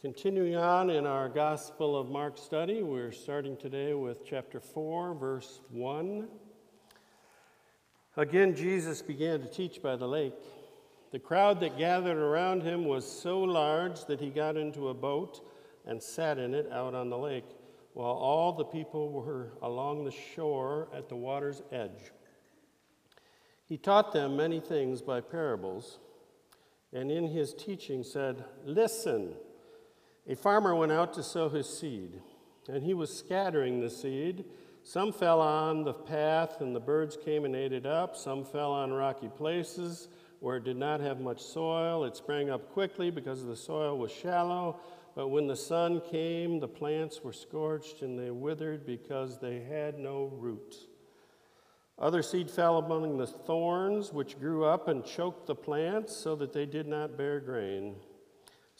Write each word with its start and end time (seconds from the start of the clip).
Continuing 0.00 0.56
on 0.56 0.88
in 0.88 1.04
our 1.04 1.28
Gospel 1.28 1.94
of 1.94 2.08
Mark 2.08 2.38
study, 2.38 2.82
we're 2.82 3.12
starting 3.12 3.54
today 3.54 3.92
with 3.92 4.24
chapter 4.24 4.58
4, 4.58 5.12
verse 5.12 5.60
1. 5.68 6.26
Again, 8.16 8.56
Jesus 8.56 9.02
began 9.02 9.42
to 9.42 9.46
teach 9.46 9.82
by 9.82 9.96
the 9.96 10.08
lake. 10.08 10.32
The 11.12 11.18
crowd 11.18 11.60
that 11.60 11.76
gathered 11.76 12.16
around 12.16 12.62
him 12.62 12.86
was 12.86 13.06
so 13.06 13.40
large 13.40 14.06
that 14.06 14.20
he 14.20 14.30
got 14.30 14.56
into 14.56 14.88
a 14.88 14.94
boat 14.94 15.46
and 15.84 16.02
sat 16.02 16.38
in 16.38 16.54
it 16.54 16.72
out 16.72 16.94
on 16.94 17.10
the 17.10 17.18
lake, 17.18 17.50
while 17.92 18.14
all 18.14 18.54
the 18.54 18.64
people 18.64 19.10
were 19.10 19.52
along 19.60 20.04
the 20.04 20.16
shore 20.34 20.88
at 20.94 21.10
the 21.10 21.16
water's 21.16 21.60
edge. 21.70 22.10
He 23.66 23.76
taught 23.76 24.14
them 24.14 24.34
many 24.34 24.60
things 24.60 25.02
by 25.02 25.20
parables, 25.20 25.98
and 26.90 27.10
in 27.10 27.26
his 27.28 27.52
teaching 27.52 28.02
said, 28.02 28.46
Listen. 28.64 29.34
A 30.30 30.36
farmer 30.36 30.76
went 30.76 30.92
out 30.92 31.12
to 31.14 31.24
sow 31.24 31.48
his 31.48 31.68
seed, 31.68 32.20
and 32.68 32.84
he 32.84 32.94
was 32.94 33.12
scattering 33.12 33.80
the 33.80 33.90
seed. 33.90 34.44
Some 34.84 35.12
fell 35.12 35.40
on 35.40 35.82
the 35.82 35.92
path, 35.92 36.60
and 36.60 36.72
the 36.72 36.78
birds 36.78 37.16
came 37.16 37.44
and 37.44 37.56
ate 37.56 37.72
it 37.72 37.84
up. 37.84 38.14
Some 38.14 38.44
fell 38.44 38.70
on 38.70 38.92
rocky 38.92 39.26
places 39.26 40.06
where 40.38 40.58
it 40.58 40.62
did 40.62 40.76
not 40.76 41.00
have 41.00 41.20
much 41.20 41.42
soil. 41.42 42.04
It 42.04 42.14
sprang 42.16 42.48
up 42.48 42.70
quickly 42.72 43.10
because 43.10 43.44
the 43.44 43.56
soil 43.56 43.98
was 43.98 44.12
shallow. 44.12 44.78
But 45.16 45.30
when 45.30 45.48
the 45.48 45.56
sun 45.56 46.00
came, 46.00 46.60
the 46.60 46.68
plants 46.68 47.24
were 47.24 47.32
scorched 47.32 48.02
and 48.02 48.16
they 48.16 48.30
withered 48.30 48.86
because 48.86 49.40
they 49.40 49.58
had 49.58 49.98
no 49.98 50.26
root. 50.26 50.76
Other 51.98 52.22
seed 52.22 52.48
fell 52.48 52.78
among 52.78 53.18
the 53.18 53.26
thorns, 53.26 54.12
which 54.12 54.38
grew 54.38 54.64
up 54.64 54.86
and 54.86 55.04
choked 55.04 55.48
the 55.48 55.56
plants 55.56 56.14
so 56.14 56.36
that 56.36 56.52
they 56.52 56.66
did 56.66 56.86
not 56.86 57.18
bear 57.18 57.40
grain. 57.40 57.96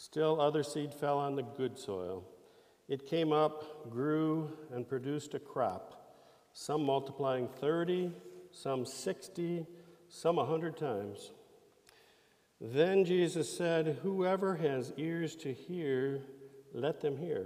Still, 0.01 0.41
other 0.41 0.63
seed 0.63 0.95
fell 0.95 1.19
on 1.19 1.35
the 1.35 1.43
good 1.43 1.77
soil. 1.77 2.23
It 2.87 3.05
came 3.05 3.31
up, 3.31 3.87
grew, 3.91 4.51
and 4.73 4.89
produced 4.89 5.35
a 5.35 5.39
crop, 5.39 6.17
some 6.53 6.83
multiplying 6.83 7.47
30, 7.47 8.11
some 8.49 8.83
60, 8.83 9.67
some 10.09 10.39
a 10.39 10.41
100 10.41 10.75
times. 10.75 11.33
Then 12.59 13.05
Jesus 13.05 13.55
said, 13.55 13.99
Whoever 14.01 14.55
has 14.55 14.91
ears 14.97 15.35
to 15.35 15.53
hear, 15.53 16.21
let 16.73 17.01
them 17.01 17.15
hear. 17.15 17.45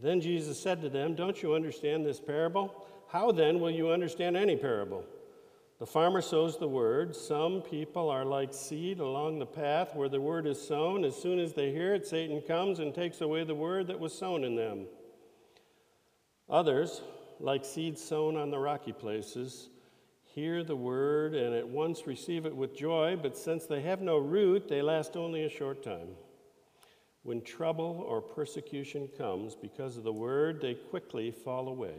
Then 0.00 0.20
Jesus 0.20 0.60
said 0.60 0.80
to 0.82 0.88
them, 0.88 1.14
Don't 1.14 1.42
you 1.42 1.54
understand 1.54 2.06
this 2.06 2.20
parable? 2.20 2.86
How 3.08 3.32
then 3.32 3.58
will 3.58 3.70
you 3.70 3.90
understand 3.90 4.36
any 4.36 4.56
parable? 4.56 5.04
The 5.78 5.86
farmer 5.86 6.20
sows 6.20 6.58
the 6.58 6.68
word. 6.68 7.14
Some 7.14 7.62
people 7.62 8.10
are 8.10 8.24
like 8.24 8.52
seed 8.52 8.98
along 8.98 9.38
the 9.38 9.46
path 9.46 9.94
where 9.94 10.08
the 10.08 10.20
word 10.20 10.46
is 10.46 10.60
sown. 10.60 11.04
As 11.04 11.20
soon 11.20 11.38
as 11.38 11.52
they 11.52 11.70
hear 11.70 11.94
it, 11.94 12.06
Satan 12.06 12.40
comes 12.40 12.80
and 12.80 12.92
takes 12.92 13.20
away 13.20 13.44
the 13.44 13.54
word 13.54 13.86
that 13.86 14.00
was 14.00 14.12
sown 14.12 14.42
in 14.44 14.56
them. 14.56 14.86
Others, 16.50 17.02
like 17.38 17.64
seed 17.64 17.98
sown 17.98 18.36
on 18.36 18.50
the 18.50 18.58
rocky 18.58 18.92
places, 18.92 19.68
hear 20.24 20.64
the 20.64 20.76
word 20.76 21.34
and 21.34 21.54
at 21.54 21.68
once 21.68 22.06
receive 22.06 22.44
it 22.44 22.54
with 22.54 22.76
joy, 22.76 23.16
but 23.20 23.36
since 23.36 23.66
they 23.66 23.82
have 23.82 24.00
no 24.00 24.18
root, 24.18 24.68
they 24.68 24.82
last 24.82 25.16
only 25.16 25.44
a 25.44 25.48
short 25.48 25.82
time. 25.82 26.08
When 27.22 27.42
trouble 27.42 28.04
or 28.06 28.20
persecution 28.20 29.08
comes 29.18 29.54
because 29.54 29.96
of 29.96 30.04
the 30.04 30.12
word, 30.12 30.60
they 30.60 30.74
quickly 30.74 31.30
fall 31.30 31.68
away. 31.68 31.98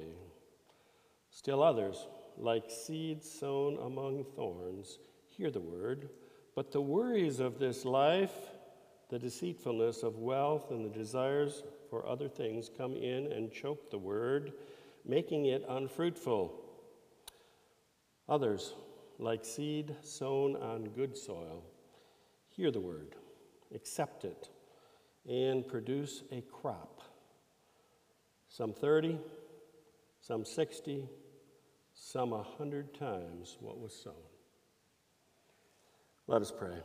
Still 1.29 1.61
others, 1.61 2.07
like 2.37 2.69
seeds 2.69 3.29
sown 3.29 3.77
among 3.77 4.23
thorns, 4.35 4.97
hear 5.27 5.51
the 5.51 5.59
word, 5.59 6.09
but 6.55 6.71
the 6.71 6.81
worries 6.81 7.39
of 7.39 7.59
this 7.59 7.85
life, 7.85 8.33
the 9.09 9.19
deceitfulness 9.19 10.03
of 10.03 10.19
wealth, 10.19 10.71
and 10.71 10.85
the 10.85 10.97
desires 10.97 11.63
for 11.89 12.07
other 12.07 12.27
things 12.27 12.69
come 12.75 12.95
in 12.95 13.31
and 13.31 13.51
choke 13.51 13.89
the 13.91 13.97
word, 13.97 14.53
making 15.05 15.45
it 15.45 15.65
unfruitful. 15.67 16.53
Others, 18.27 18.73
like 19.17 19.43
seed 19.43 19.95
sown 20.01 20.55
on 20.55 20.89
good 20.89 21.17
soil, 21.17 21.63
hear 22.49 22.71
the 22.71 22.79
word, 22.79 23.15
accept 23.73 24.23
it, 24.23 24.49
and 25.29 25.67
produce 25.67 26.23
a 26.31 26.41
crop. 26.41 27.01
Some 28.49 28.73
30, 28.73 29.19
some 30.21 30.43
60, 30.43 31.07
some 31.93 32.33
a 32.33 32.41
hundred 32.41 32.97
times 32.97 33.57
what 33.59 33.79
was 33.79 33.93
sown. 33.93 34.13
Let 36.25 36.41
us 36.41 36.51
pray. 36.51 36.77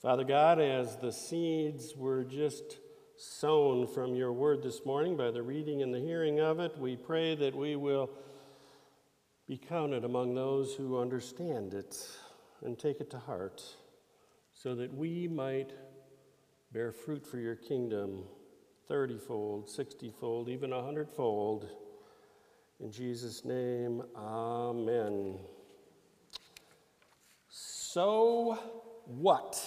Father 0.00 0.24
God, 0.24 0.58
as 0.60 0.96
the 0.96 1.12
seeds 1.12 1.94
were 1.94 2.24
just 2.24 2.78
sown 3.18 3.86
from 3.86 4.14
your 4.14 4.32
word 4.32 4.62
this 4.62 4.86
morning 4.86 5.14
by 5.14 5.30
the 5.30 5.42
reading 5.42 5.82
and 5.82 5.92
the 5.92 6.00
hearing 6.00 6.40
of 6.40 6.58
it, 6.58 6.78
we 6.78 6.96
pray 6.96 7.34
that 7.34 7.54
we 7.54 7.76
will 7.76 8.08
be 9.46 9.58
counted 9.58 10.04
among 10.04 10.34
those 10.34 10.74
who 10.74 10.98
understand 10.98 11.74
it 11.74 12.08
and 12.64 12.78
take 12.78 13.00
it 13.00 13.10
to 13.10 13.18
heart 13.18 13.62
so 14.62 14.74
that 14.74 14.92
we 14.92 15.26
might 15.26 15.72
bear 16.72 16.92
fruit 16.92 17.26
for 17.26 17.38
your 17.38 17.56
kingdom 17.56 18.24
30 18.88 19.18
fold, 19.18 19.70
60 19.70 20.12
fold, 20.20 20.48
even 20.48 20.70
100 20.70 21.08
fold. 21.08 21.68
In 22.78 22.90
Jesus' 22.90 23.44
name, 23.44 24.02
amen. 24.16 25.38
So 27.48 28.58
what? 29.06 29.58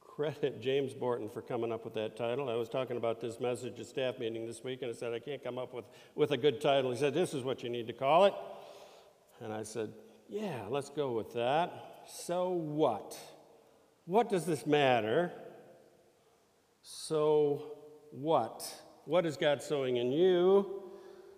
Credit 0.00 0.62
James 0.62 0.94
Borton 0.94 1.28
for 1.28 1.42
coming 1.42 1.70
up 1.70 1.84
with 1.84 1.94
that 1.94 2.16
title. 2.16 2.48
I 2.48 2.54
was 2.54 2.68
talking 2.68 2.96
about 2.96 3.20
this 3.20 3.40
message 3.40 3.78
at 3.78 3.86
staff 3.86 4.18
meeting 4.18 4.46
this 4.46 4.64
week, 4.64 4.80
and 4.82 4.90
I 4.90 4.94
said, 4.94 5.12
I 5.12 5.18
can't 5.18 5.42
come 5.44 5.58
up 5.58 5.74
with, 5.74 5.84
with 6.14 6.30
a 6.30 6.36
good 6.38 6.60
title. 6.62 6.92
He 6.92 6.96
said, 6.96 7.12
This 7.12 7.34
is 7.34 7.42
what 7.44 7.62
you 7.62 7.68
need 7.68 7.88
to 7.88 7.92
call 7.92 8.24
it. 8.24 8.34
And 9.40 9.52
I 9.52 9.62
said, 9.62 9.92
Yeah, 10.28 10.64
let's 10.68 10.90
go 10.90 11.12
with 11.12 11.32
that. 11.34 11.72
So 12.06 12.50
what? 12.50 13.16
What 14.04 14.28
does 14.28 14.44
this 14.44 14.66
matter? 14.66 15.32
So 16.82 17.72
what? 18.10 18.62
What 19.06 19.24
is 19.24 19.38
God 19.38 19.62
sowing 19.62 19.96
in 19.96 20.12
you? 20.12 20.82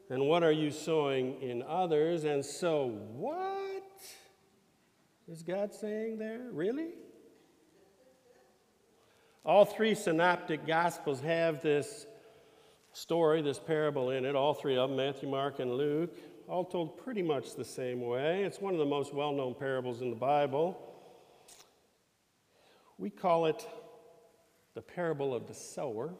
And 0.09 0.27
what 0.27 0.43
are 0.43 0.51
you 0.51 0.73
sowing 0.73 1.41
in 1.41 1.63
others? 1.63 2.25
And 2.25 2.45
so 2.45 2.89
what 3.13 3.85
is 5.29 5.45
God 5.45 5.73
saying 5.73 6.19
there? 6.19 6.49
Really? 6.51 6.89
All 9.45 9.65
three 9.65 9.95
synoptic 9.95 10.67
gospels 10.67 11.21
have 11.21 11.63
this 11.63 12.07
story, 12.93 13.41
this 13.41 13.61
parable 13.61 14.11
in 14.11 14.25
it, 14.25 14.35
all 14.35 14.53
three 14.53 14.77
of 14.77 14.91
them 14.91 14.97
Matthew, 14.97 15.29
Mark, 15.29 15.61
and 15.61 15.73
Luke, 15.73 16.17
all 16.51 16.65
told 16.65 16.99
pretty 16.99 17.23
much 17.23 17.55
the 17.55 17.65
same 17.65 18.01
way. 18.01 18.43
It's 18.43 18.61
one 18.61 18.73
of 18.73 18.81
the 18.81 18.85
most 18.85 19.15
well 19.15 19.33
known 19.33 19.55
parables 19.55 20.03
in 20.03 20.11
the 20.11 20.17
Bible. 20.17 20.77
We 22.99 23.09
call 23.09 23.47
it 23.47 23.65
the 24.75 24.83
parable 24.83 25.33
of 25.33 25.47
the 25.47 25.55
sower. 25.55 26.13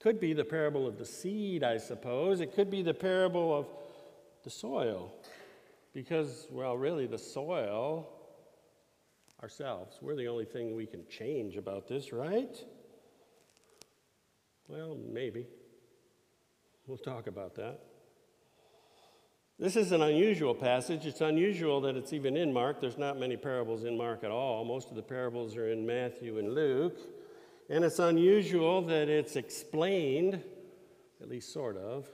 Could 0.00 0.20
be 0.20 0.34
the 0.34 0.44
parable 0.44 0.86
of 0.86 0.98
the 0.98 1.06
seed, 1.06 1.64
I 1.64 1.78
suppose. 1.78 2.40
It 2.40 2.54
could 2.54 2.70
be 2.70 2.82
the 2.82 2.92
parable 2.92 3.56
of 3.56 3.66
the 4.42 4.50
soil. 4.50 5.14
Because, 5.94 6.46
well, 6.50 6.76
really, 6.76 7.06
the 7.06 7.18
soil, 7.18 8.06
ourselves, 9.42 9.96
we're 10.02 10.16
the 10.16 10.28
only 10.28 10.44
thing 10.44 10.76
we 10.76 10.84
can 10.84 11.06
change 11.08 11.56
about 11.56 11.88
this, 11.88 12.12
right? 12.12 12.54
Well, 14.68 14.98
maybe. 15.10 15.46
We'll 16.86 16.98
talk 16.98 17.28
about 17.28 17.54
that. 17.54 17.93
This 19.56 19.76
is 19.76 19.92
an 19.92 20.02
unusual 20.02 20.52
passage. 20.52 21.06
It's 21.06 21.20
unusual 21.20 21.80
that 21.82 21.94
it's 21.94 22.12
even 22.12 22.36
in 22.36 22.52
Mark. 22.52 22.80
There's 22.80 22.98
not 22.98 23.20
many 23.20 23.36
parables 23.36 23.84
in 23.84 23.96
Mark 23.96 24.24
at 24.24 24.32
all. 24.32 24.64
Most 24.64 24.90
of 24.90 24.96
the 24.96 25.02
parables 25.02 25.54
are 25.54 25.70
in 25.70 25.86
Matthew 25.86 26.40
and 26.40 26.56
Luke. 26.56 26.98
And 27.70 27.84
it's 27.84 28.00
unusual 28.00 28.82
that 28.82 29.08
it's 29.08 29.36
explained, 29.36 30.42
at 31.22 31.28
least 31.28 31.52
sort 31.52 31.76
of. 31.76 32.08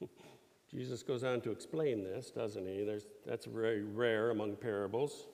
Jesus 0.70 1.02
goes 1.02 1.24
on 1.24 1.40
to 1.40 1.50
explain 1.50 2.04
this, 2.04 2.30
doesn't 2.30 2.64
he? 2.64 2.84
There's, 2.84 3.06
that's 3.26 3.46
very 3.46 3.82
rare 3.82 4.30
among 4.30 4.54
parables. 4.54 5.26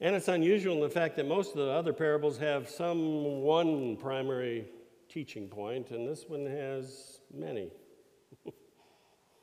And 0.00 0.14
it's 0.14 0.28
unusual 0.28 0.76
in 0.76 0.80
the 0.80 0.90
fact 0.90 1.16
that 1.16 1.26
most 1.26 1.56
of 1.56 1.56
the 1.56 1.70
other 1.72 1.92
parables 1.92 2.38
have 2.38 2.68
some 2.68 3.42
one 3.42 3.96
primary 3.96 4.68
teaching 5.08 5.48
point, 5.48 5.90
and 5.90 6.06
this 6.06 6.26
one 6.28 6.46
has 6.46 7.18
many. 7.34 7.72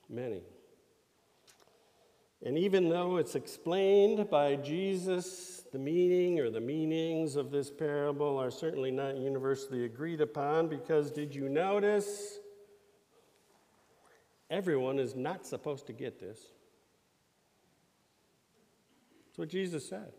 Many. 0.09 0.41
And 2.45 2.57
even 2.57 2.89
though 2.89 3.17
it's 3.17 3.35
explained 3.35 4.29
by 4.29 4.55
Jesus, 4.55 5.63
the 5.71 5.79
meaning 5.79 6.39
or 6.39 6.49
the 6.49 6.61
meanings 6.61 7.35
of 7.35 7.51
this 7.51 7.69
parable 7.69 8.37
are 8.37 8.49
certainly 8.49 8.91
not 8.91 9.17
universally 9.17 9.83
agreed 9.83 10.21
upon 10.21 10.67
because 10.67 11.11
did 11.11 11.35
you 11.35 11.49
notice? 11.49 12.39
Everyone 14.49 14.99
is 14.99 15.15
not 15.15 15.45
supposed 15.45 15.85
to 15.87 15.93
get 15.93 16.19
this. 16.19 16.39
That's 19.27 19.37
what 19.37 19.49
Jesus 19.49 19.87
said. 19.87 20.13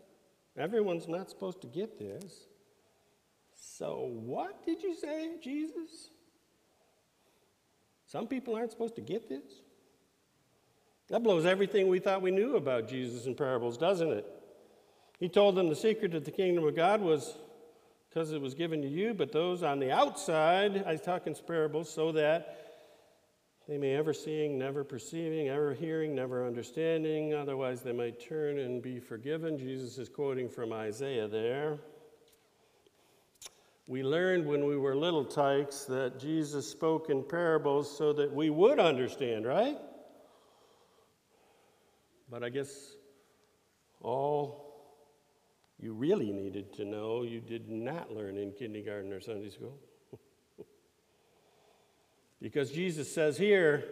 Everyone's 0.57 1.07
not 1.07 1.29
supposed 1.29 1.61
to 1.61 1.67
get 1.67 1.97
this. 1.97 2.47
So, 3.55 4.09
what 4.11 4.65
did 4.65 4.83
you 4.83 4.95
say, 4.95 5.31
Jesus? 5.41 6.11
Some 8.05 8.27
people 8.27 8.55
aren't 8.55 8.71
supposed 8.71 8.95
to 8.95 9.01
get 9.01 9.27
this? 9.27 9.61
That 11.11 11.23
blows 11.23 11.45
everything 11.45 11.89
we 11.89 11.99
thought 11.99 12.21
we 12.21 12.31
knew 12.31 12.55
about 12.55 12.87
Jesus 12.87 13.25
in 13.25 13.35
parables, 13.35 13.77
doesn't 13.77 14.11
it? 14.11 14.25
He 15.19 15.27
told 15.27 15.55
them 15.55 15.67
the 15.67 15.75
secret 15.75 16.15
of 16.15 16.23
the 16.23 16.31
kingdom 16.31 16.63
of 16.63 16.73
God 16.73 17.01
was 17.01 17.37
because 18.07 18.31
it 18.31 18.39
was 18.39 18.53
given 18.53 18.81
to 18.81 18.87
you, 18.87 19.13
but 19.13 19.33
those 19.33 19.61
on 19.61 19.79
the 19.79 19.91
outside, 19.91 20.85
I 20.87 20.95
talk 20.95 21.27
in 21.27 21.35
parables, 21.35 21.89
so 21.89 22.13
that 22.13 22.57
they 23.67 23.77
may 23.77 23.93
ever 23.93 24.13
seeing, 24.13 24.57
never 24.57 24.85
perceiving, 24.85 25.49
ever 25.49 25.73
hearing, 25.73 26.15
never 26.15 26.47
understanding, 26.47 27.33
otherwise 27.33 27.81
they 27.81 27.91
might 27.91 28.25
turn 28.25 28.59
and 28.59 28.81
be 28.81 28.97
forgiven. 28.97 29.57
Jesus 29.57 29.97
is 29.97 30.07
quoting 30.07 30.47
from 30.47 30.71
Isaiah 30.71 31.27
there. 31.27 31.77
We 33.85 34.01
learned 34.01 34.45
when 34.45 34.65
we 34.65 34.77
were 34.77 34.95
little 34.95 35.25
tykes 35.25 35.83
that 35.85 36.19
Jesus 36.19 36.69
spoke 36.69 37.09
in 37.09 37.21
parables 37.21 37.93
so 37.97 38.13
that 38.13 38.33
we 38.33 38.49
would 38.49 38.79
understand, 38.79 39.45
right? 39.45 39.77
But 42.31 42.45
I 42.45 42.49
guess 42.49 42.95
all 43.99 44.71
you 45.77 45.93
really 45.93 46.31
needed 46.31 46.73
to 46.75 46.85
know 46.85 47.23
you 47.23 47.41
did 47.41 47.69
not 47.69 48.15
learn 48.15 48.37
in 48.37 48.53
kindergarten 48.53 49.11
or 49.11 49.19
Sunday 49.19 49.49
school. 49.49 49.77
because 52.41 52.71
Jesus 52.71 53.13
says 53.13 53.37
here, 53.37 53.83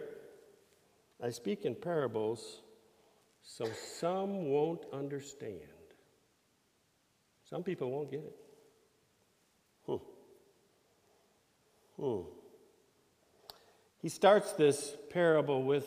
I 1.22 1.28
speak 1.28 1.66
in 1.66 1.74
parables 1.74 2.62
so 3.42 3.66
some 3.98 4.46
won't 4.46 4.86
understand. 4.90 5.60
Some 7.44 7.62
people 7.62 7.90
won't 7.90 8.10
get 8.10 8.20
it. 8.20 8.36
Hmm. 9.84 9.96
Hmm. 12.00 12.20
He 14.00 14.08
starts 14.08 14.52
this 14.52 14.96
parable 15.10 15.62
with 15.62 15.84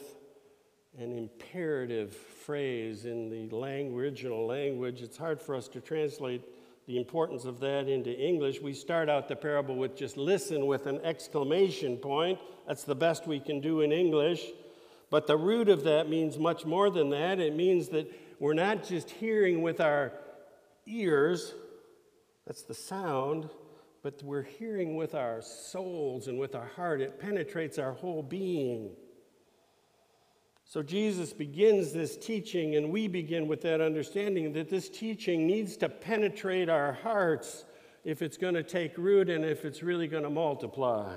an 0.97 1.17
imperative 1.17 2.13
phrase 2.15 3.05
in 3.05 3.29
the 3.29 3.55
language, 3.55 4.03
original 4.03 4.45
language. 4.45 5.01
It's 5.01 5.17
hard 5.17 5.41
for 5.41 5.55
us 5.55 5.67
to 5.69 5.81
translate 5.81 6.43
the 6.85 6.97
importance 6.97 7.45
of 7.45 7.59
that 7.61 7.87
into 7.87 8.11
English. 8.11 8.61
We 8.61 8.73
start 8.73 9.09
out 9.09 9.27
the 9.27 9.35
parable 9.35 9.75
with 9.75 9.95
just 9.95 10.17
listen 10.17 10.65
with 10.65 10.85
an 10.85 10.99
exclamation 11.03 11.97
point. 11.97 12.39
That's 12.67 12.83
the 12.83 12.95
best 12.95 13.25
we 13.25 13.39
can 13.39 13.61
do 13.61 13.81
in 13.81 13.91
English. 13.91 14.45
But 15.09 15.27
the 15.27 15.37
root 15.37 15.69
of 15.69 15.83
that 15.83 16.09
means 16.09 16.37
much 16.37 16.65
more 16.65 16.89
than 16.89 17.09
that. 17.11 17.39
It 17.39 17.55
means 17.55 17.89
that 17.89 18.11
we're 18.39 18.53
not 18.53 18.83
just 18.83 19.09
hearing 19.09 19.61
with 19.61 19.79
our 19.79 20.11
ears, 20.85 21.53
that's 22.45 22.63
the 22.63 22.73
sound, 22.73 23.49
but 24.01 24.21
we're 24.21 24.43
hearing 24.43 24.97
with 24.97 25.15
our 25.15 25.41
souls 25.41 26.27
and 26.27 26.37
with 26.37 26.55
our 26.55 26.67
heart. 26.75 26.99
It 26.99 27.19
penetrates 27.19 27.79
our 27.79 27.93
whole 27.93 28.21
being. 28.21 28.91
So 30.73 30.81
Jesus 30.81 31.33
begins 31.33 31.93
this 31.93 32.17
teaching, 32.17 32.77
and 32.77 32.91
we 32.91 33.07
begin 33.07 33.47
with 33.47 33.61
that 33.61 33.79
understanding 33.79 34.53
that 34.53 34.71
this 34.71 34.89
teaching 34.89 35.45
needs 35.45 35.77
to 35.77 35.87
penetrate 35.87 36.67
our 36.67 36.93
hearts 36.93 37.65
if 38.03 38.23
it's 38.23 38.37
going 38.37 38.55
to 38.55 38.63
take 38.63 38.97
root 38.97 39.29
and 39.29 39.45
if 39.45 39.65
it's 39.65 39.83
really 39.83 40.07
going 40.07 40.23
to 40.23 40.31
multiply. 40.31 41.13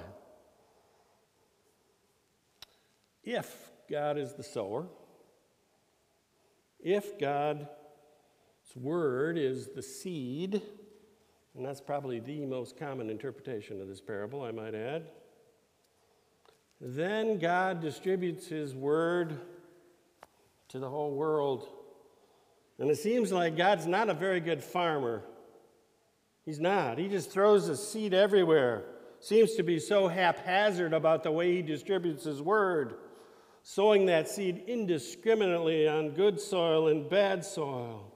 If 3.24 3.70
God 3.90 4.18
is 4.18 4.34
the 4.34 4.42
sower, 4.42 4.88
if 6.78 7.18
God's 7.18 7.64
word 8.74 9.38
is 9.38 9.68
the 9.68 9.82
seed, 9.82 10.60
and 11.54 11.64
that's 11.64 11.80
probably 11.80 12.20
the 12.20 12.44
most 12.44 12.76
common 12.76 13.08
interpretation 13.08 13.80
of 13.80 13.88
this 13.88 14.02
parable, 14.02 14.42
I 14.42 14.50
might 14.50 14.74
add. 14.74 15.06
Then 16.80 17.38
God 17.38 17.80
distributes 17.80 18.46
His 18.46 18.74
word 18.74 19.38
to 20.68 20.78
the 20.78 20.88
whole 20.88 21.12
world. 21.12 21.68
And 22.78 22.90
it 22.90 22.98
seems 22.98 23.32
like 23.32 23.56
God's 23.56 23.86
not 23.86 24.10
a 24.10 24.14
very 24.14 24.40
good 24.40 24.62
farmer. 24.62 25.22
He's 26.44 26.60
not. 26.60 26.98
He 26.98 27.08
just 27.08 27.30
throws 27.30 27.68
a 27.68 27.76
seed 27.76 28.12
everywhere. 28.12 28.84
Seems 29.20 29.54
to 29.54 29.62
be 29.62 29.78
so 29.78 30.08
haphazard 30.08 30.92
about 30.92 31.22
the 31.22 31.32
way 31.32 31.56
He 31.56 31.62
distributes 31.62 32.24
His 32.24 32.42
word, 32.42 32.96
sowing 33.62 34.06
that 34.06 34.28
seed 34.28 34.64
indiscriminately 34.66 35.88
on 35.88 36.10
good 36.10 36.38
soil 36.38 36.88
and 36.88 37.08
bad 37.08 37.44
soil. 37.44 38.12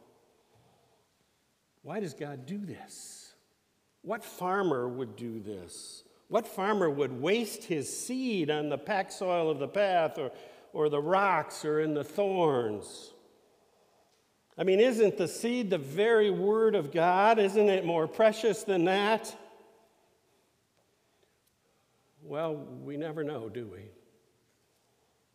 Why 1.83 2.01
does 2.01 2.13
God 2.13 2.45
do 2.45 2.59
this? 2.59 3.33
What 4.03 4.23
farmer 4.23 4.87
would 4.87 5.17
do 5.17 5.41
this? 5.41 6.05
What 6.31 6.47
farmer 6.47 6.89
would 6.89 7.21
waste 7.21 7.65
his 7.65 7.95
seed 7.95 8.51
on 8.53 8.69
the 8.69 8.79
packed 8.79 9.13
soil 9.13 9.51
of 9.51 9.59
the 9.59 9.67
path 9.67 10.17
or, 10.17 10.31
or 10.73 10.89
the 10.89 11.01
rocks 11.01 11.65
or 11.65 11.81
in 11.81 11.93
the 11.93 12.05
thorns? 12.05 13.13
I 14.57 14.63
mean, 14.63 14.79
isn't 14.79 15.19
the 15.19 15.27
seed 15.27 15.71
the 15.71 15.79
very 15.79 16.31
word 16.31 16.77
of 16.77 16.93
God? 16.93 17.41
Isn't 17.41 17.69
it 17.69 17.85
more 17.85 18.07
precious 18.07 18.63
than 18.63 18.85
that? 18.85 19.37
Well, 22.23 22.55
we 22.85 22.97
never 22.97 23.25
know, 23.25 23.49
do 23.49 23.67
we? 23.67 23.91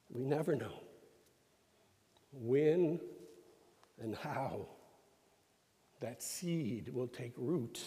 We 0.09 0.23
never 0.23 0.55
know 0.55 0.79
when 2.31 3.01
and 4.01 4.15
how 4.15 4.67
that 5.99 6.23
seed 6.23 6.87
will 6.93 7.09
take 7.09 7.33
root. 7.35 7.81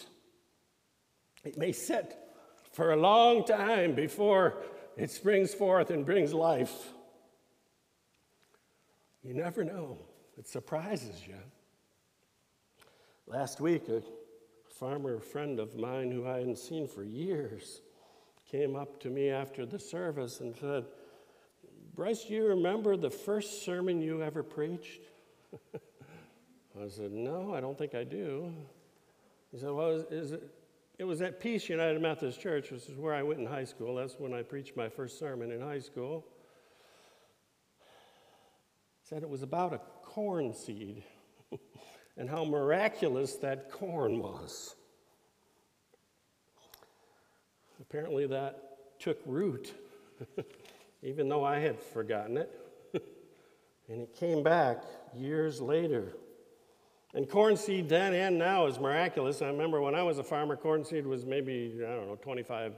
It 1.43 1.57
may 1.57 1.71
set 1.71 2.28
for 2.71 2.91
a 2.91 2.97
long 2.97 3.45
time 3.45 3.93
before 3.93 4.63
it 4.97 5.11
springs 5.11 5.53
forth 5.53 5.89
and 5.89 6.05
brings 6.05 6.33
life. 6.33 6.93
You 9.23 9.33
never 9.33 9.63
know. 9.63 9.97
It 10.37 10.47
surprises 10.47 11.27
you. 11.27 11.35
Last 13.27 13.59
week, 13.59 13.89
a 13.89 14.01
farmer 14.73 15.19
friend 15.19 15.59
of 15.59 15.75
mine 15.75 16.11
who 16.11 16.25
I 16.25 16.37
hadn't 16.37 16.57
seen 16.57 16.87
for 16.87 17.03
years 17.03 17.81
came 18.49 18.75
up 18.75 18.99
to 19.01 19.09
me 19.09 19.29
after 19.29 19.65
the 19.65 19.77
service 19.77 20.39
and 20.39 20.55
said, 20.55 20.85
Bryce, 21.95 22.23
do 22.23 22.33
you 22.33 22.45
remember 22.47 22.95
the 22.95 23.09
first 23.09 23.65
sermon 23.65 24.01
you 24.01 24.23
ever 24.23 24.41
preached? 24.41 25.01
I 25.75 26.87
said, 26.87 27.11
No, 27.11 27.53
I 27.53 27.59
don't 27.59 27.77
think 27.77 27.93
I 27.93 28.03
do. 28.03 28.53
He 29.51 29.59
said, 29.59 29.71
Well, 29.71 30.05
is, 30.09 30.31
it, 30.31 30.43
it 30.99 31.07
was 31.07 31.21
at 31.21 31.39
Peace 31.39 31.69
United 31.69 32.01
Methodist 32.01 32.41
Church, 32.41 32.71
which 32.71 32.89
is 32.89 32.97
where 32.97 33.13
I 33.13 33.23
went 33.23 33.39
in 33.39 33.45
high 33.45 33.63
school. 33.63 33.95
That's 33.95 34.19
when 34.19 34.33
I 34.33 34.41
preached 34.41 34.75
my 34.75 34.89
first 34.89 35.17
sermon 35.17 35.49
in 35.49 35.61
high 35.61 35.79
school. 35.79 36.25
Said 39.03 39.23
it 39.23 39.29
was 39.29 39.41
about 39.41 39.73
a 39.73 39.79
corn 40.03 40.53
seed 40.53 41.03
and 42.17 42.29
how 42.29 42.43
miraculous 42.43 43.35
that 43.37 43.71
corn 43.71 44.19
was. 44.19 44.75
Apparently, 47.79 48.27
that 48.27 48.99
took 48.99 49.19
root, 49.25 49.73
even 51.01 51.29
though 51.29 51.45
I 51.45 51.59
had 51.59 51.79
forgotten 51.79 52.35
it. 52.35 52.51
and 53.87 54.01
it 54.01 54.13
came 54.15 54.43
back 54.43 54.83
years 55.15 55.61
later. 55.61 56.11
And 57.13 57.27
corn 57.27 57.57
seed 57.57 57.89
then 57.89 58.13
and 58.13 58.37
now 58.37 58.67
is 58.67 58.79
miraculous. 58.79 59.41
I 59.41 59.47
remember 59.47 59.81
when 59.81 59.95
I 59.95 60.03
was 60.03 60.19
a 60.19 60.23
farmer, 60.23 60.55
corn 60.55 60.85
seed 60.85 61.07
was 61.07 61.25
maybe, 61.25 61.79
I 61.79 61.95
don't 61.95 62.07
know, 62.07 62.15
25 62.15 62.73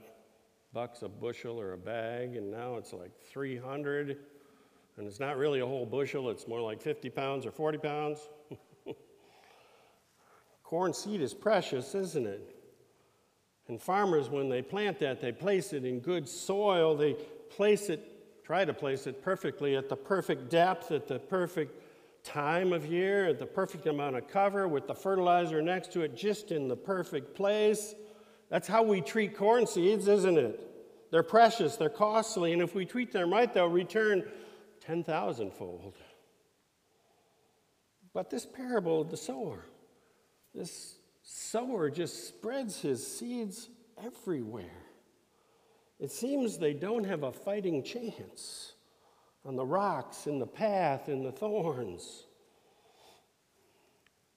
bucks 0.74 1.02
a 1.02 1.10
bushel 1.10 1.60
or 1.60 1.74
a 1.74 1.78
bag, 1.78 2.38
and 2.38 2.50
now 2.50 2.76
it's 2.76 2.94
like 2.94 3.12
300. 3.30 4.18
And 4.98 5.08
it's 5.08 5.20
not 5.20 5.38
really 5.38 5.60
a 5.60 5.66
whole 5.66 5.86
bushel, 5.86 6.30
it's 6.30 6.48
more 6.48 6.62
like 6.62 6.82
50 6.82 7.10
pounds 7.10 7.46
or 7.46 7.52
40 7.52 7.78
pounds. 7.80 8.30
corn 10.64 10.94
seed 10.94 11.22
is 11.22 11.34
precious, 11.34 11.94
isn't 11.94 12.26
it? 12.26 12.56
And 13.68 13.82
farmers, 13.82 14.30
when 14.30 14.48
they 14.48 14.62
plant 14.62 15.00
that, 15.00 15.22
they 15.22 15.32
place 15.32 15.74
it 15.74 15.86
in 15.86 16.00
good 16.00 16.28
soil. 16.28 16.96
They 16.96 17.14
place 17.50 17.90
it, 17.90 18.46
try 18.46 18.64
to 18.64 18.74
place 18.74 19.08
it 19.08 19.22
perfectly 19.22 19.76
at 19.76 19.90
the 19.90 19.96
perfect 19.96 20.50
depth, 20.50 20.92
at 20.92 21.08
the 21.08 21.20
perfect 21.20 21.91
time 22.24 22.74
of 22.74 22.86
year, 22.86 23.34
the 23.34 23.46
perfect 23.46 23.88
amount 23.88 24.16
of 24.16 24.28
cover 24.28 24.68
with 24.68 24.88
the 24.88 24.94
fertilizer 24.96 25.62
next 25.62 25.92
to 25.94 26.02
it, 26.02 26.16
just 26.16 26.52
in 26.52 26.68
the 26.68 26.76
perfect 26.76 27.36
place. 27.36 27.96
That's 28.50 28.68
how 28.68 28.84
we 28.84 29.02
treat 29.02 29.36
corn 29.36 29.66
seeds, 29.66 30.08
isn't 30.08 30.38
it? 30.38 30.60
They're 31.12 31.24
precious, 31.24 31.76
they're 31.76 31.90
costly, 31.90 32.54
and 32.54 32.62
if 32.62 32.74
we 32.74 32.86
treat 32.86 33.12
them 33.12 33.32
right, 33.32 33.54
they'll 33.54 33.68
return 33.68 34.24
10,000 34.82 35.54
fold. 35.54 35.96
But 38.14 38.30
this 38.30 38.46
parable 38.46 39.02
of 39.02 39.10
the 39.10 39.18
sower, 39.18 39.66
this 40.54 40.96
sower 41.24 41.90
just 41.90 42.28
spreads 42.28 42.82
his 42.82 43.06
seeds 43.06 43.70
everywhere. 44.04 44.66
It 46.00 46.12
seems 46.12 46.58
they 46.58 46.74
don't 46.74 47.04
have 47.04 47.24
a 47.24 47.32
fighting 47.32 47.84
chance 47.84 48.74
on 49.46 49.56
the 49.56 49.66
rocks, 49.66 50.28
in 50.28 50.40
the 50.40 50.48
path, 50.48 51.10
in 51.10 51.24
the 51.24 51.32
thorns. 51.32 52.26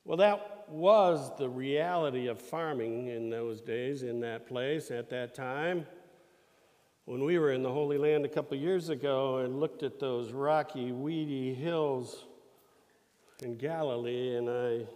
Well, 0.04 0.18
that 0.18 0.68
was 0.68 1.30
the 1.38 1.49
reality 1.49 2.26
of 2.26 2.40
farming 2.40 3.08
in 3.08 3.30
those 3.30 3.61
days, 3.61 4.02
in 4.02 4.20
that 4.20 4.46
place, 4.46 4.90
at 4.90 5.08
that 5.11 5.34
time. 5.34 5.87
When 7.06 7.25
we 7.25 7.38
were 7.38 7.52
in 7.52 7.62
the 7.62 7.73
Holy 7.73 7.99
Land 7.99 8.25
a 8.25 8.28
couple 8.28 8.56
years 8.56 8.88
ago 8.88 9.38
and 9.38 9.61
looked 9.61 9.82
at 9.82 10.00
those 10.00 10.32
rocky, 10.32 10.92
weedy 10.92 11.54
hills 11.54 12.25
in 13.42 13.56
Galilee, 13.56 14.37
and 14.37 14.49
I, 14.49 14.87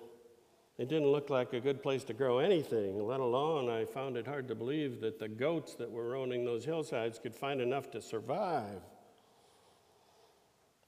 it 0.78 0.88
didn't 0.88 1.08
look 1.08 1.28
like 1.28 1.52
a 1.52 1.60
good 1.60 1.82
place 1.82 2.04
to 2.04 2.14
grow 2.14 2.38
anything, 2.38 3.06
let 3.06 3.20
alone 3.20 3.68
I 3.68 3.84
found 3.84 4.16
it 4.16 4.26
hard 4.26 4.48
to 4.48 4.54
believe 4.54 5.00
that 5.00 5.18
the 5.18 5.28
goats 5.28 5.74
that 5.74 5.90
were 5.90 6.08
roaming 6.08 6.44
those 6.44 6.64
hillsides 6.64 7.18
could 7.18 7.34
find 7.34 7.60
enough 7.60 7.90
to 7.90 8.00
survive. 8.00 8.82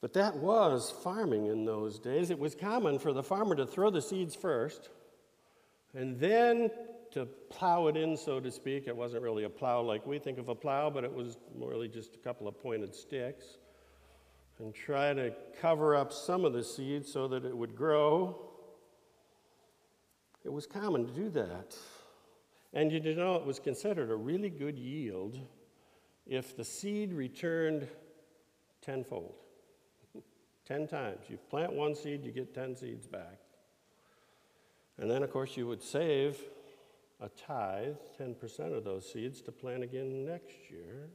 But 0.01 0.15
that 0.15 0.37
was 0.37 0.93
farming 1.03 1.47
in 1.47 1.65
those 1.65 1.99
days. 1.99 2.31
It 2.31 2.39
was 2.39 2.55
common 2.55 2.99
for 2.99 3.13
the 3.13 3.23
farmer 3.23 3.55
to 3.57 3.67
throw 3.67 3.91
the 3.91 4.01
seeds 4.01 4.35
first 4.35 4.89
and 5.95 6.19
then 6.19 6.71
to 7.13 7.27
plow 7.51 7.89
it 7.89 7.97
in, 7.97 8.17
so 8.17 8.41
to 8.41 8.51
speak. 8.51 8.87
It 8.87 8.97
wasn't 8.97 9.23
really 9.23 9.45
a 9.45 9.51
plow 9.51 9.83
like 9.83 10.07
we 10.07 10.19
think 10.19 10.39
of 10.39 10.49
a 10.49 10.55
plow, 10.55 10.89
but 10.89 11.05
it 11.05 11.13
was 11.13 11.37
really 11.55 11.89
just 11.89 12.15
a 12.15 12.19
couple 12.19 12.49
of 12.49 12.59
pointed 12.59 12.95
sticks. 12.95 13.59
And 14.59 14.75
try 14.75 15.15
to 15.15 15.33
cover 15.61 15.97
up 15.97 16.13
some 16.13 16.45
of 16.45 16.53
the 16.53 16.63
seeds 16.63 17.11
so 17.11 17.29
that 17.29 17.47
it 17.47 17.57
would 17.57 17.75
grow. 17.75 18.39
It 20.45 20.53
was 20.53 20.67
common 20.67 21.07
to 21.07 21.13
do 21.13 21.31
that. 21.31 21.75
And 22.75 22.93
you 22.93 23.01
know 23.01 23.37
it 23.37 23.45
was 23.45 23.59
considered 23.59 24.11
a 24.11 24.17
really 24.17 24.51
good 24.51 24.79
yield 24.79 25.39
if 26.27 26.57
the 26.57 26.65
seed 26.65 27.13
returned 27.13 27.89
tenfold. 28.83 29.35
10 30.71 30.87
times. 30.87 31.19
You 31.29 31.37
plant 31.37 31.73
one 31.73 31.97
seed, 31.97 32.25
you 32.25 32.31
get 32.31 32.55
10 32.55 32.77
seeds 32.77 33.09
back. 33.09 33.41
And 34.99 35.11
then, 35.11 35.25
of 35.25 35.33
course, 35.33 35.57
you 35.57 35.67
would 35.67 35.83
save 35.83 36.39
a 37.21 37.29
tithe, 37.29 37.97
10% 38.21 38.77
of 38.77 38.85
those 38.85 39.13
seeds, 39.13 39.41
to 39.43 39.53
plant 39.53 39.83
again 39.83 40.25
next 40.25 40.71
year. 40.71 41.09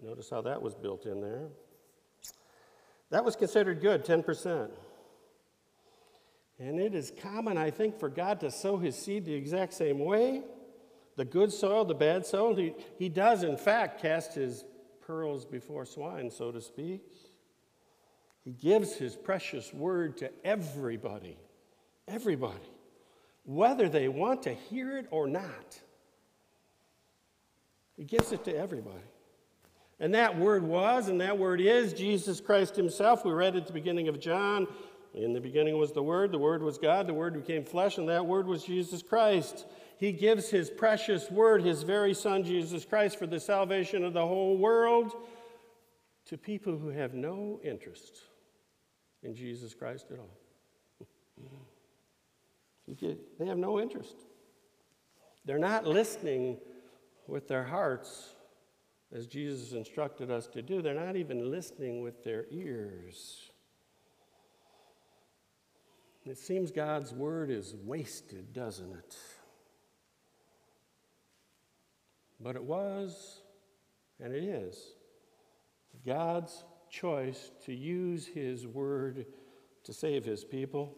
Notice 0.00 0.30
how 0.30 0.42
that 0.42 0.62
was 0.62 0.76
built 0.76 1.06
in 1.06 1.20
there. 1.20 1.48
That 3.10 3.24
was 3.24 3.34
considered 3.34 3.80
good, 3.80 4.04
10%. 4.04 4.70
And 6.60 6.78
it 6.78 6.94
is 6.94 7.12
common, 7.20 7.58
I 7.58 7.72
think, 7.72 7.98
for 7.98 8.08
God 8.08 8.38
to 8.40 8.50
sow 8.52 8.76
his 8.76 8.96
seed 8.96 9.24
the 9.24 9.34
exact 9.34 9.74
same 9.74 9.98
way 9.98 10.42
the 11.16 11.24
good 11.24 11.52
soil, 11.52 11.84
the 11.84 11.94
bad 11.94 12.26
soil. 12.26 12.54
He, 12.54 12.74
he 12.96 13.08
does, 13.08 13.42
in 13.42 13.56
fact, 13.56 14.00
cast 14.00 14.34
his 14.34 14.64
pearls 15.04 15.44
before 15.44 15.84
swine, 15.84 16.30
so 16.30 16.52
to 16.52 16.60
speak. 16.60 17.02
He 18.44 18.52
gives 18.52 18.94
his 18.94 19.16
precious 19.16 19.72
word 19.72 20.18
to 20.18 20.30
everybody, 20.44 21.38
everybody, 22.06 22.70
whether 23.44 23.88
they 23.88 24.08
want 24.08 24.42
to 24.42 24.52
hear 24.52 24.98
it 24.98 25.06
or 25.10 25.26
not. 25.26 25.80
He 27.96 28.04
gives 28.04 28.32
it 28.32 28.44
to 28.44 28.54
everybody. 28.54 28.98
And 29.98 30.14
that 30.14 30.38
word 30.38 30.62
was, 30.62 31.08
and 31.08 31.20
that 31.20 31.38
word 31.38 31.60
is 31.60 31.94
Jesus 31.94 32.40
Christ 32.40 32.76
Himself. 32.76 33.24
We 33.24 33.32
read 33.32 33.56
at 33.56 33.66
the 33.66 33.72
beginning 33.72 34.08
of 34.08 34.20
John. 34.20 34.66
In 35.14 35.32
the 35.32 35.40
beginning 35.40 35.78
was 35.78 35.92
the 35.92 36.02
Word, 36.02 36.32
the 36.32 36.38
Word 36.38 36.60
was 36.60 36.76
God, 36.76 37.06
the 37.06 37.14
Word 37.14 37.34
became 37.34 37.64
flesh, 37.64 37.98
and 37.98 38.08
that 38.08 38.26
Word 38.26 38.48
was 38.48 38.64
Jesus 38.64 39.00
Christ. 39.00 39.64
He 39.96 40.10
gives 40.10 40.50
His 40.50 40.68
precious 40.68 41.30
Word, 41.30 41.62
His 41.62 41.84
very 41.84 42.14
Son, 42.14 42.42
Jesus 42.42 42.84
Christ, 42.84 43.16
for 43.16 43.28
the 43.28 43.38
salvation 43.38 44.02
of 44.02 44.12
the 44.12 44.26
whole 44.26 44.56
world 44.56 45.12
to 46.26 46.36
people 46.36 46.76
who 46.76 46.88
have 46.88 47.14
no 47.14 47.60
interest 47.62 48.22
in 49.24 49.34
Jesus 49.34 49.74
Christ 49.74 50.06
at 50.12 50.18
all. 50.18 50.38
they 53.38 53.46
have 53.46 53.58
no 53.58 53.80
interest. 53.80 54.16
They're 55.44 55.58
not 55.58 55.86
listening 55.86 56.58
with 57.26 57.48
their 57.48 57.64
hearts 57.64 58.34
as 59.12 59.26
Jesus 59.26 59.72
instructed 59.72 60.30
us 60.30 60.46
to 60.48 60.62
do. 60.62 60.82
They're 60.82 60.94
not 60.94 61.16
even 61.16 61.50
listening 61.50 62.02
with 62.02 62.22
their 62.24 62.46
ears. 62.50 63.50
It 66.24 66.38
seems 66.38 66.70
God's 66.70 67.12
word 67.12 67.50
is 67.50 67.74
wasted, 67.84 68.52
doesn't 68.52 68.90
it? 68.90 69.16
But 72.40 72.56
it 72.56 72.64
was, 72.64 73.40
and 74.20 74.34
it 74.34 74.42
is, 74.42 74.78
God's 76.04 76.64
choice 76.94 77.50
to 77.64 77.74
use 77.74 78.26
his 78.26 78.66
word 78.66 79.26
to 79.84 79.92
save 79.92 80.24
his 80.24 80.44
people, 80.44 80.94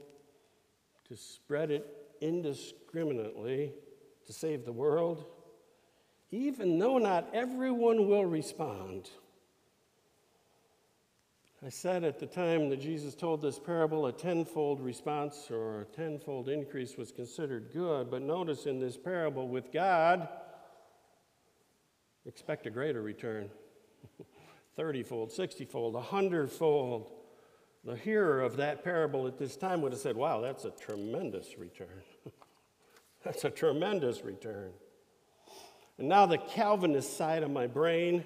to 1.08 1.16
spread 1.16 1.70
it 1.70 1.86
indiscriminately, 2.20 3.72
to 4.26 4.32
save 4.32 4.64
the 4.64 4.72
world, 4.72 5.24
even 6.30 6.78
though 6.78 6.98
not 6.98 7.28
everyone 7.32 8.08
will 8.08 8.24
respond. 8.24 9.08
I 11.64 11.70
said 11.70 12.04
at 12.04 12.18
the 12.18 12.26
time 12.26 12.68
that 12.68 12.80
Jesus 12.80 13.14
told 13.14 13.40
this 13.40 13.58
parable, 13.58 14.06
a 14.06 14.12
tenfold 14.12 14.80
response 14.80 15.50
or 15.50 15.82
a 15.82 15.84
tenfold 15.86 16.48
increase 16.48 16.96
was 16.96 17.10
considered 17.10 17.70
good. 17.72 18.10
But 18.10 18.22
notice 18.22 18.66
in 18.66 18.78
this 18.78 18.96
parable, 18.96 19.48
with 19.48 19.72
God, 19.72 20.28
expect 22.26 22.66
a 22.66 22.70
greater 22.70 23.02
return. 23.02 23.50
30 24.76 25.02
fold, 25.02 25.33
60 25.33 25.64
fold, 25.64 25.95
100 25.95 26.50
fold. 26.50 27.11
The 27.85 27.97
hearer 27.97 28.42
of 28.42 28.56
that 28.56 28.85
parable 28.85 29.26
at 29.26 29.38
this 29.38 29.56
time 29.56 29.80
would 29.83 29.92
have 29.92 30.00
said, 30.00 30.16
Wow, 30.16 30.40
that's 30.40 30.64
a 30.64 30.71
tremendous 30.71 31.56
return. 31.59 32.02
that's 33.25 33.45
a 33.45 33.50
tremendous 33.50 34.23
return. 34.23 34.73
And 35.99 36.09
now 36.09 36.26
the 36.26 36.38
Calvinist 36.38 37.16
side 37.16 37.42
of 37.42 37.50
my 37.50 37.66
brain. 37.66 38.25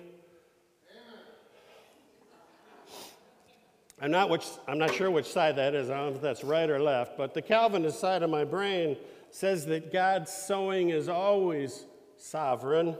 I'm 4.02 4.10
not, 4.10 4.30
which, 4.30 4.46
I'm 4.66 4.78
not 4.78 4.94
sure 4.94 5.10
which 5.10 5.26
side 5.26 5.56
that 5.56 5.74
is. 5.74 5.90
I 5.90 5.98
don't 5.98 6.10
know 6.10 6.16
if 6.16 6.22
that's 6.22 6.42
right 6.42 6.68
or 6.70 6.78
left. 6.78 7.18
But 7.18 7.34
the 7.34 7.42
Calvinist 7.42 8.00
side 8.00 8.22
of 8.22 8.30
my 8.30 8.44
brain 8.44 8.96
says 9.30 9.66
that 9.66 9.92
God's 9.92 10.32
sowing 10.32 10.88
is 10.88 11.08
always 11.08 11.84
sovereign 12.16 12.96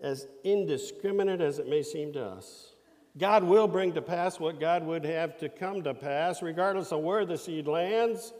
as 0.00 0.26
indiscriminate 0.42 1.40
as 1.40 1.58
it 1.58 1.68
may 1.68 1.82
seem 1.82 2.12
to 2.12 2.24
us. 2.24 2.74
God 3.16 3.44
will 3.44 3.68
bring 3.68 3.92
to 3.92 4.02
pass 4.02 4.40
what 4.40 4.58
God 4.58 4.84
would 4.84 5.04
have 5.04 5.38
to 5.38 5.48
come 5.48 5.82
to 5.84 5.94
pass, 5.94 6.42
regardless 6.42 6.90
of 6.90 7.00
where 7.00 7.24
the 7.24 7.38
seed 7.38 7.68
lands. 7.68 8.32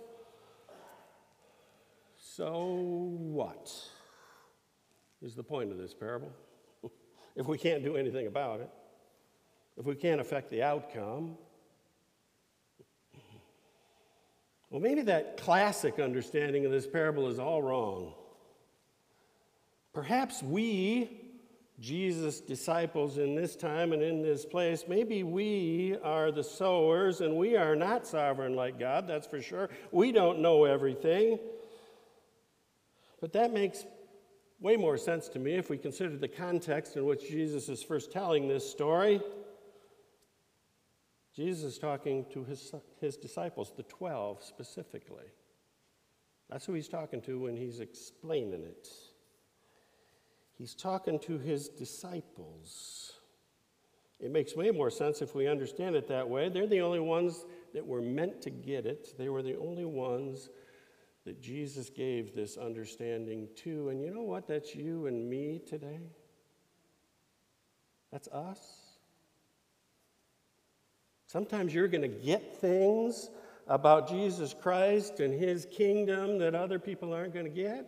So, 2.17 2.65
what 2.75 3.73
is 5.23 5.37
the 5.37 5.45
point 5.45 5.71
of 5.71 5.79
this 5.79 5.95
parable? 5.95 6.33
if 7.37 7.47
we 7.47 7.57
can't 7.57 7.85
do 7.85 7.97
anything 7.97 8.27
about 8.27 8.61
it, 8.61 8.71
if 9.77 9.87
we 9.87 9.95
can't 9.95 10.21
affect 10.21 10.51
the 10.51 10.65
outcome, 10.65 11.37
well, 14.71 14.83
maybe 14.83 15.03
that 15.03 15.37
classic 15.37 16.01
understanding 16.01 16.65
of 16.65 16.73
this 16.73 16.85
parable 16.85 17.29
is 17.29 17.39
all 17.39 17.63
wrong. 17.63 18.13
Perhaps 19.93 20.43
we 20.43 21.24
Jesus' 21.81 22.41
disciples 22.41 23.19
in 23.19 23.35
this 23.35 23.57
time 23.57 23.93
and 23.93 24.03
in 24.03 24.23
this 24.23 24.45
place, 24.45 24.85
maybe 24.87 25.23
we 25.23 25.97
are 26.03 26.31
the 26.31 26.45
sowers 26.45 27.21
and 27.21 27.37
we 27.37 27.57
are 27.57 27.75
not 27.75 28.07
sovereign 28.07 28.55
like 28.55 28.79
God, 28.79 29.09
that's 29.09 29.27
for 29.27 29.43
sure. 29.43 29.69
We 29.91 30.13
don't 30.13 30.39
know 30.39 30.65
everything. 30.65 31.39
But 33.21 33.33
that 33.33 33.53
makes 33.53 33.85
way 34.61 34.77
more 34.77 34.97
sense 34.97 35.29
to 35.29 35.39
me 35.39 35.55
if 35.55 35.69
we 35.69 35.77
consider 35.77 36.17
the 36.17 36.29
context 36.29 36.97
in 36.97 37.05
which 37.05 37.29
Jesus 37.29 37.69
is 37.69 37.83
first 37.83 38.13
telling 38.13 38.47
this 38.47 38.69
story. 38.69 39.21
Jesus 41.35 41.65
is 41.65 41.79
talking 41.79 42.25
to 42.33 42.45
his, 42.45 42.73
his 43.01 43.17
disciples, 43.17 43.73
the 43.77 43.83
12 43.83 44.45
specifically. 44.45 45.27
That's 46.49 46.65
who 46.67 46.75
he's 46.75 46.89
talking 46.89 47.21
to 47.23 47.41
when 47.41 47.57
he's 47.57 47.81
explaining 47.81 48.63
it. 48.63 48.89
He's 50.57 50.75
talking 50.75 51.19
to 51.21 51.39
his 51.39 51.69
disciples. 51.69 53.13
It 54.21 54.31
makes 54.31 54.55
way 54.55 54.71
more 54.71 54.91
sense 54.91 55.21
if 55.21 55.35
we 55.35 55.49
understand 55.49 55.97
it 55.97 56.09
that 56.09 56.29
way. 56.29 56.49
They're 56.49 56.67
the 56.67 56.81
only 56.81 57.01
ones 57.01 57.45
that 57.75 57.85
were 57.85 58.01
meant 58.01 58.41
to 58.43 58.51
get 58.51 58.87
it. 58.87 59.15
They 59.19 59.29
were 59.29 59.43
the 59.43 59.59
only 59.59 59.85
ones 59.85 60.49
that 61.25 61.41
Jesus 61.43 61.91
gave 61.91 62.35
this 62.35 62.57
understanding 62.57 63.49
to. 63.57 63.89
And 63.89 64.01
you 64.01 64.11
know 64.13 64.23
what? 64.23 64.47
That's 64.47 64.75
you 64.75 65.07
and 65.07 65.29
me 65.29 65.61
today. 65.67 66.01
That's 68.13 68.29
us. 68.29 68.61
Sometimes 71.27 71.75
you're 71.75 71.89
going 71.89 72.03
to 72.03 72.09
get 72.09 72.61
things 72.61 73.29
about 73.67 74.09
Jesus 74.09 74.55
Christ 74.55 75.19
and 75.19 75.35
his 75.35 75.67
kingdom 75.67 76.39
that 76.39 76.55
other 76.55 76.79
people 76.79 77.13
aren't 77.13 77.35
going 77.35 77.47
to 77.47 77.51
get. 77.51 77.87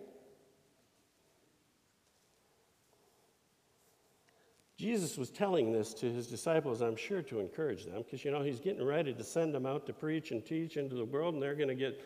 Jesus 4.79 5.17
was 5.17 5.31
telling 5.31 5.73
this 5.73 5.95
to 5.95 6.13
his 6.13 6.27
disciples, 6.27 6.83
I'm 6.83 6.97
sure, 6.97 7.23
to 7.23 7.41
encourage 7.41 7.87
them, 7.87 8.03
because 8.03 8.25
you 8.25 8.31
know 8.31 8.43
he's 8.43 8.61
getting 8.61 8.85
ready 8.85 9.15
to 9.15 9.25
send 9.25 9.55
them 9.55 9.65
out 9.65 9.87
to 9.87 9.95
preach 9.95 10.33
and 10.33 10.45
teach 10.45 10.77
into 10.77 10.95
the 10.95 11.05
world, 11.05 11.33
and 11.33 11.43
they're 11.43 11.55
going 11.55 11.69
to 11.69 11.75
get 11.75 12.03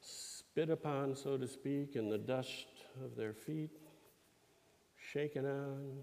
spit 0.00 0.70
upon, 0.70 1.14
so 1.14 1.36
to 1.36 1.46
speak, 1.46 1.96
and 1.96 2.10
the 2.10 2.16
dust 2.16 2.66
of 3.04 3.14
their 3.14 3.34
feet 3.34 3.70
shaken 4.96 5.44
on. 5.44 5.98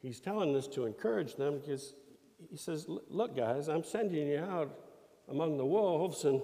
He's 0.00 0.20
telling 0.20 0.52
this 0.52 0.68
to 0.68 0.84
encourage 0.84 1.34
them 1.34 1.58
because 1.58 1.94
he 2.48 2.56
says, 2.56 2.86
Look, 2.88 3.36
guys, 3.36 3.68
I'm 3.68 3.82
sending 3.82 4.28
you 4.28 4.38
out 4.38 4.78
among 5.28 5.56
the 5.56 5.66
wolves, 5.66 6.24
and 6.24 6.40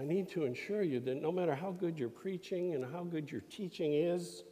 I 0.00 0.04
need 0.04 0.30
to 0.30 0.44
assure 0.44 0.82
you 0.82 1.00
that 1.00 1.20
no 1.20 1.30
matter 1.30 1.54
how 1.54 1.72
good 1.72 1.98
your 1.98 2.08
preaching 2.08 2.74
and 2.74 2.84
how 2.92 3.04
good 3.04 3.30
your 3.30 3.42
teaching 3.42 3.92
is, 3.92 4.44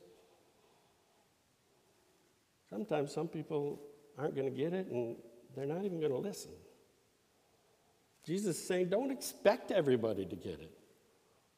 sometimes 2.70 3.12
some 3.12 3.28
people 3.28 3.80
aren't 4.16 4.34
going 4.34 4.50
to 4.50 4.56
get 4.56 4.72
it 4.72 4.86
and 4.86 5.16
they're 5.54 5.66
not 5.66 5.84
even 5.84 5.98
going 5.98 6.12
to 6.12 6.18
listen. 6.18 6.52
Jesus 8.24 8.56
is 8.56 8.66
saying, 8.66 8.88
don't 8.88 9.10
expect 9.10 9.70
everybody 9.72 10.24
to 10.24 10.36
get 10.36 10.60
it. 10.60 10.72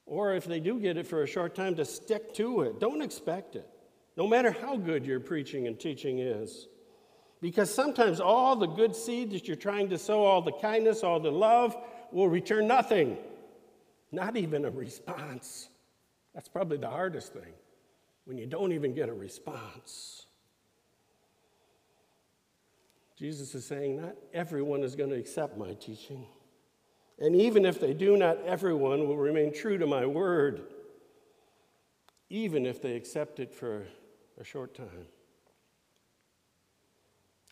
Or 0.07 0.35
if 0.35 0.47
they 0.47 0.61
do 0.61 0.81
get 0.81 0.97
it 0.97 1.07
for 1.07 1.23
a 1.23 1.27
short 1.27 1.55
time, 1.55 1.77
to 1.77 1.85
stick 1.85 2.35
to 2.35 2.63
it. 2.63 2.81
Don't 2.81 3.03
expect 3.03 3.57
it, 3.57 3.69
no 4.17 4.27
matter 4.27 4.51
how 4.51 4.77
good 4.77 5.07
your 5.07 5.21
preaching 5.21 5.67
and 5.67 5.79
teaching 5.79 6.19
is. 6.19 6.67
Because 7.41 7.73
sometimes 7.73 8.21
all 8.21 8.57
the 8.57 8.67
good 8.67 8.95
seed 8.95 9.31
that 9.33 9.47
you're 9.47 9.57
trying 9.57 9.91
to 9.91 9.99
sow, 9.99 10.25
all 10.25 10.43
the 10.43 10.53
kindness, 10.53 11.03
all 11.03 11.21
the 11.21 11.31
love, 11.31 11.77
will 12.13 12.29
return 12.29 12.67
nothing, 12.67 13.17
not 14.13 14.37
even 14.37 14.65
a 14.65 14.71
response. 14.71 15.69
That's 16.35 16.49
probably 16.49 16.79
the 16.79 16.91
hardest 16.91 17.33
thing, 17.33 17.53
when 18.25 18.39
you 18.39 18.47
don't 18.47 18.73
even 18.73 18.95
get 18.95 19.09
a 19.09 19.15
response. 19.15 20.27
Jesus 23.23 23.55
is 23.55 23.65
saying, 23.65 23.99
Not 23.99 24.17
everyone 24.35 24.83
is 24.83 24.97
going 24.97 25.11
to 25.11 25.17
accept 25.17 25.57
my 25.57 25.75
teaching. 25.75 26.27
And 27.21 27.37
even 27.37 27.65
if 27.65 27.79
they 27.79 27.95
do, 27.95 28.17
not 28.17 28.45
everyone 28.45 29.07
will 29.07 29.17
remain 29.17 29.55
true 29.55 29.79
to 29.79 29.87
my 29.87 30.05
word, 30.05 30.63
even 32.29 32.67
if 32.67 32.83
they 32.83 32.97
accept 32.97 33.39
it 33.39 33.55
for 33.55 33.87
a 34.41 34.43
short 34.43 34.75
time. 34.75 35.07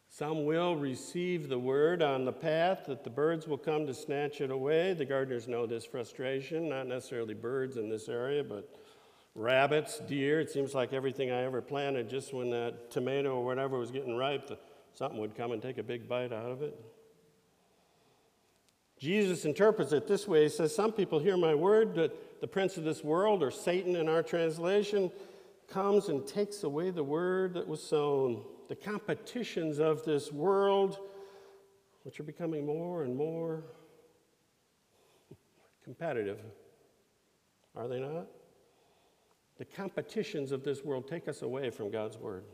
Some 0.09 0.45
will 0.45 0.75
receive 0.75 1.49
the 1.49 1.61
word 1.61 2.03
on 2.03 2.25
the 2.25 2.33
path 2.33 2.87
that 2.89 3.05
the 3.05 3.11
birds 3.11 3.47
will 3.47 3.57
come 3.57 3.87
to 3.87 3.95
snatch 3.95 4.41
it 4.41 4.51
away. 4.51 4.93
The 4.93 5.05
gardeners 5.05 5.47
know 5.47 5.67
this 5.67 5.85
frustration, 5.85 6.69
not 6.69 6.89
necessarily 6.89 7.35
birds 7.35 7.77
in 7.77 7.89
this 7.89 8.09
area, 8.09 8.43
but 8.43 8.69
rabbits, 9.37 10.01
deer. 10.01 10.41
It 10.41 10.51
seems 10.51 10.75
like 10.75 10.93
everything 10.93 11.31
I 11.31 11.45
ever 11.45 11.63
planted, 11.63 12.11
just 12.11 12.35
when 12.35 12.51
that 12.51 12.91
tomato 12.91 13.37
or 13.37 13.45
whatever 13.45 13.79
was 13.79 13.93
getting 13.93 14.17
ripe, 14.17 14.51
something 14.95 15.21
would 15.21 15.35
come 15.35 15.53
and 15.53 15.63
take 15.63 15.79
a 15.79 15.83
big 15.83 16.09
bite 16.09 16.33
out 16.33 16.51
of 16.51 16.63
it. 16.63 16.79
Jesus 18.99 19.47
interprets 19.47 19.93
it 19.93 20.07
this 20.07 20.29
way 20.29 20.45
He 20.45 20.49
says, 20.51 20.75
Some 20.75 20.93
people 20.93 21.19
hear 21.19 21.37
my 21.37 21.55
word, 21.55 21.95
but 21.95 22.41
the 22.41 22.47
prince 22.47 22.77
of 22.77 22.85
this 22.85 23.03
world, 23.03 23.43
or 23.43 23.51
Satan 23.51 23.97
in 23.97 24.09
our 24.09 24.23
translation, 24.23 25.11
comes 25.69 26.09
and 26.09 26.27
takes 26.27 26.65
away 26.65 26.91
the 26.91 27.03
word 27.03 27.55
that 27.55 27.67
was 27.67 27.83
sown. 27.83 28.45
The 28.69 28.77
competitions 28.77 29.79
of 29.79 30.05
this 30.05 30.31
world, 30.31 30.99
which 32.03 32.21
are 32.21 32.25
becoming 32.25 32.67
more 32.67 33.05
and 33.05 33.17
more 33.17 33.65
competitive, 35.85 36.41
are 37.75 37.89
they 37.89 38.01
not? 38.01 38.27
The 39.57 39.65
competitions 39.65 40.53
of 40.53 40.63
this 40.63 40.85
world 40.85 41.09
take 41.09 41.29
us 41.29 41.43
away 41.43 41.71
from 41.71 41.91
God's 41.91 42.19
word. 42.19 42.45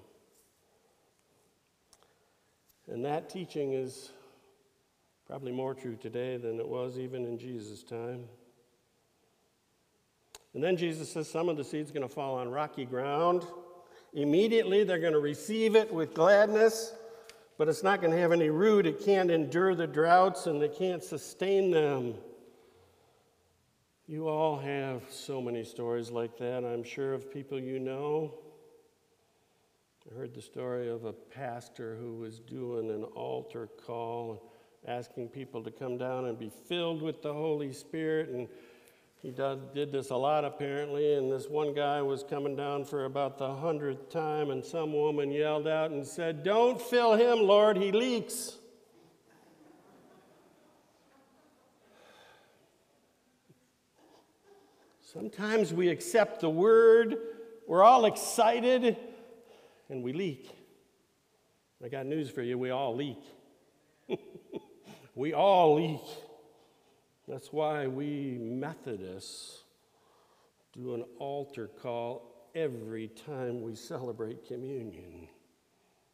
And 2.89 3.05
that 3.05 3.29
teaching 3.29 3.73
is 3.73 4.11
Probably 5.27 5.51
more 5.51 5.75
true 5.75 5.97
today 5.97 6.37
than 6.37 6.61
it 6.61 6.69
was 6.69 7.01
even 7.01 7.25
in 7.25 7.37
Jesus' 7.37 7.83
time. 7.83 8.27
And 10.55 10.63
then 10.63 10.77
Jesus 10.77 11.13
says 11.13 11.29
some 11.29 11.49
of 11.49 11.57
the 11.57 11.65
seed's 11.65 11.91
going 11.91 12.07
to 12.07 12.09
fall 12.09 12.37
on 12.37 12.49
rocky 12.49 12.85
ground. 12.85 13.45
Immediately, 14.15 14.85
they're 14.85 15.01
going 15.01 15.15
to 15.15 15.19
receive 15.19 15.75
it 15.75 15.93
with 15.93 16.15
gladness, 16.15 16.93
but 17.59 17.69
it's 17.69 17.83
not 17.83 18.01
going 18.01 18.13
to 18.13 18.19
have 18.19 18.31
any 18.31 18.51
root. 18.51 18.87
It 18.87 19.05
can't 19.05 19.33
endure 19.33 19.75
the 19.75 19.89
droughts 19.89 20.47
and 20.47 20.63
it 20.63 20.77
can't 20.79 21.03
sustain 21.03 21.73
them. 21.73 22.15
You 24.07 24.29
all 24.29 24.57
have 24.61 25.03
so 25.11 25.43
many 25.43 25.65
stories 25.65 26.13
like 26.13 26.39
that, 26.39 26.65
I'm 26.65 26.85
sure, 26.85 27.15
of 27.15 27.33
people 27.33 27.59
you 27.59 27.81
know. 27.81 28.33
I 30.09 30.19
heard 30.19 30.35
the 30.35 30.43
story 30.43 30.89
of 30.89 31.05
a 31.05 31.13
pastor 31.13 31.97
who 31.97 32.15
was 32.15 32.39
doing 32.39 32.91
an 32.91 33.03
altar 33.03 33.69
call 33.85 34.53
asking 34.87 35.31
people 35.31 35.65
to 35.65 35.71
come 35.73 35.99
down 35.99 36.27
and 36.27 36.39
be 36.39 36.49
filled 36.69 37.03
with 37.03 37.23
the 37.23 37.33
Holy 37.33 37.73
Spirit. 37.73 38.29
And 38.29 38.47
he 39.21 39.33
did, 39.33 39.75
did 39.75 39.91
this 39.91 40.11
a 40.11 40.17
lot 40.17 40.45
apparently. 40.45 41.15
And 41.15 41.31
this 41.31 41.49
one 41.49 41.75
guy 41.75 42.01
was 42.03 42.23
coming 42.23 42.55
down 42.55 42.85
for 42.85 43.07
about 43.07 43.37
the 43.37 43.53
hundredth 43.53 44.09
time, 44.09 44.51
and 44.51 44.65
some 44.65 44.93
woman 44.93 45.33
yelled 45.33 45.67
out 45.67 45.91
and 45.91 46.07
said, 46.07 46.45
Don't 46.45 46.81
fill 46.81 47.15
him, 47.15 47.41
Lord, 47.41 47.77
he 47.77 47.91
leaks. 47.91 48.59
Sometimes 55.01 55.73
we 55.73 55.89
accept 55.89 56.43
the 56.43 56.51
word, 56.51 57.17
we're 57.67 57.83
all 57.83 58.05
excited, 58.05 58.97
and 59.89 60.03
we 60.03 60.13
leak. 60.13 60.51
I 61.85 61.89
got 61.89 62.07
news 62.07 62.31
for 62.31 62.43
you 62.43 62.59
we 62.59 62.71
all 62.71 62.95
leak. 62.95 63.23
We 65.17 65.33
all 65.33 65.77
leak. 65.77 66.03
That's 67.27 67.51
why 67.51 67.87
we 67.87 68.37
Methodists 68.39 69.63
do 70.75 70.95
an 70.95 71.05
altar 71.19 71.71
call 71.81 72.51
every 72.55 73.09
time 73.09 73.63
we 73.63 73.75
celebrate 73.75 74.47
communion. 74.47 75.27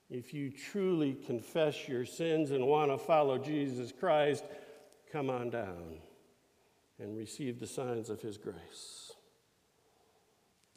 If 0.09 0.33
you 0.33 0.53
truly 0.53 1.15
confess 1.15 1.89
your 1.89 2.05
sins 2.05 2.53
and 2.53 2.65
want 2.65 2.93
to 2.93 2.99
follow 2.99 3.39
Jesus 3.39 3.91
Christ, 3.91 4.45
come 5.11 5.29
on 5.29 5.51
down 5.51 5.99
and 7.01 7.17
receive 7.17 7.59
the 7.59 7.67
signs 7.67 8.09
of 8.09 8.21
His 8.21 8.39
grace. 8.39 9.11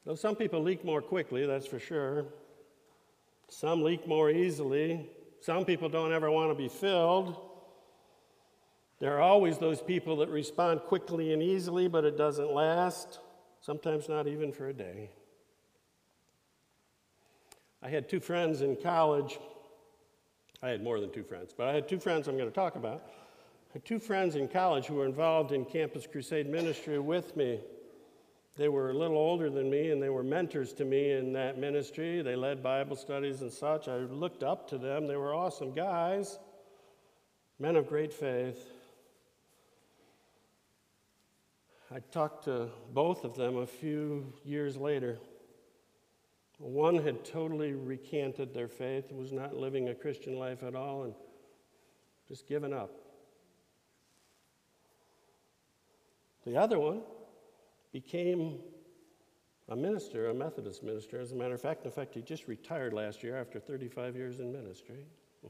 Though 0.04 0.16
some 0.16 0.36
people 0.36 0.64
leak 0.64 0.84
more 0.84 1.02
quickly, 1.02 1.46
that's 1.46 1.68
for 1.68 1.80
sure. 1.80 2.26
Some 3.50 3.84
leak 3.84 4.08
more 4.08 4.30
easily. 4.30 5.10
Some 5.42 5.66
people 5.66 5.90
don't 5.90 6.12
ever 6.12 6.32
want 6.32 6.52
to 6.52 6.56
be 6.56 6.70
filled. 6.70 7.40
There 9.00 9.14
are 9.16 9.22
always 9.22 9.58
those 9.58 9.82
people 9.82 10.18
that 10.18 10.30
respond 10.30 10.82
quickly 10.82 11.34
and 11.34 11.44
easily, 11.44 11.88
but 11.88 12.06
it 12.06 12.18
doesn't 12.18 12.52
last, 12.52 13.20
sometimes 13.62 14.08
not 14.08 14.28
even 14.28 14.52
for 14.52 14.70
a 14.70 14.74
day. 14.74 15.12
I 17.84 17.90
had 17.90 18.10
two 18.10 18.20
friends 18.20 18.62
in 18.62 18.78
college. 18.78 19.38
I 20.64 20.70
had 20.70 20.82
more 20.82 21.00
than 21.00 21.12
two 21.12 21.24
friends, 21.24 21.54
but 21.56 21.68
I 21.68 21.74
had 21.74 21.88
two 21.88 22.00
friends 22.00 22.28
I'm 22.28 22.38
going 22.38 22.50
to 22.50 22.56
talk 22.56 22.76
about. 22.76 23.04
I 23.70 23.74
had 23.74 23.86
two 23.86 24.00
friends 24.00 24.36
in 24.36 24.48
college 24.48 24.86
who 24.86 24.96
were 24.96 25.06
involved 25.06 25.52
in 25.52 25.66
Campus 25.66 26.08
Crusade 26.12 26.48
ministry 26.48 26.98
with 26.98 27.36
me. 27.36 27.60
They 28.58 28.70
were 28.70 28.92
a 28.92 28.94
little 28.94 29.18
older 29.18 29.50
than 29.50 29.70
me 29.70 29.92
and 29.92 30.02
they 30.02 30.10
were 30.10 30.24
mentors 30.24 30.72
to 30.74 30.86
me 30.86 31.12
in 31.12 31.34
that 31.34 31.58
ministry. 31.58 32.22
They 32.22 32.38
led 32.38 32.64
Bible 32.64 32.96
studies 32.96 33.42
and 33.42 33.52
such. 33.52 33.88
I 33.88 33.98
looked 33.98 34.44
up 34.44 34.70
to 34.70 34.78
them. 34.78 35.08
They 35.08 35.18
were 35.18 35.34
awesome 35.34 35.74
guys, 35.74 36.40
men 37.60 37.76
of 37.76 37.88
great 37.88 38.14
faith. 38.14 38.60
I 41.94 42.00
talked 42.12 42.46
to 42.46 42.70
both 42.94 43.26
of 43.26 43.36
them 43.36 43.58
a 43.58 43.68
few 43.68 44.34
years 44.46 44.78
later. 44.78 45.18
One 46.58 46.98
had 46.98 47.26
totally 47.26 47.74
recanted 47.74 48.54
their 48.54 48.70
faith, 48.70 49.12
was 49.12 49.34
not 49.34 49.56
living 49.56 49.90
a 49.90 49.96
Christian 49.96 50.40
life 50.40 50.64
at 50.64 50.74
all, 50.74 51.04
and 51.04 51.14
just 52.30 52.48
given 52.48 52.74
up. 52.74 52.92
The 56.46 56.58
other 56.58 56.80
one 56.80 57.02
became 57.96 58.60
a 59.70 59.76
minister, 59.76 60.30
a 60.30 60.34
Methodist 60.34 60.84
minister, 60.84 61.22
as 61.22 61.32
a 61.32 61.36
matter 61.36 61.54
of 61.54 61.62
fact. 61.62 61.86
In 61.86 61.92
fact, 61.92 62.14
he 62.14 62.22
just 62.22 62.46
retired 62.50 62.92
last 62.92 63.24
year 63.24 63.38
after 63.40 63.58
35 63.58 64.18
years 64.18 64.42
in 64.42 64.52
ministry. 64.52 65.06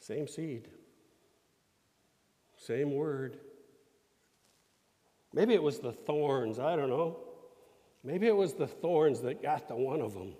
Same 0.00 0.28
seed, 0.28 0.68
same 2.58 2.92
word. 2.92 3.38
Maybe 5.32 5.54
it 5.54 5.62
was 5.62 5.78
the 5.78 5.92
thorns, 5.92 6.58
I 6.58 6.76
don't 6.76 6.90
know. 6.90 7.20
Maybe 8.02 8.26
it 8.26 8.36
was 8.36 8.52
the 8.52 8.66
thorns 8.66 9.22
that 9.22 9.42
got 9.42 9.66
to 9.68 9.76
one 9.76 10.02
of 10.02 10.12
them. 10.12 10.34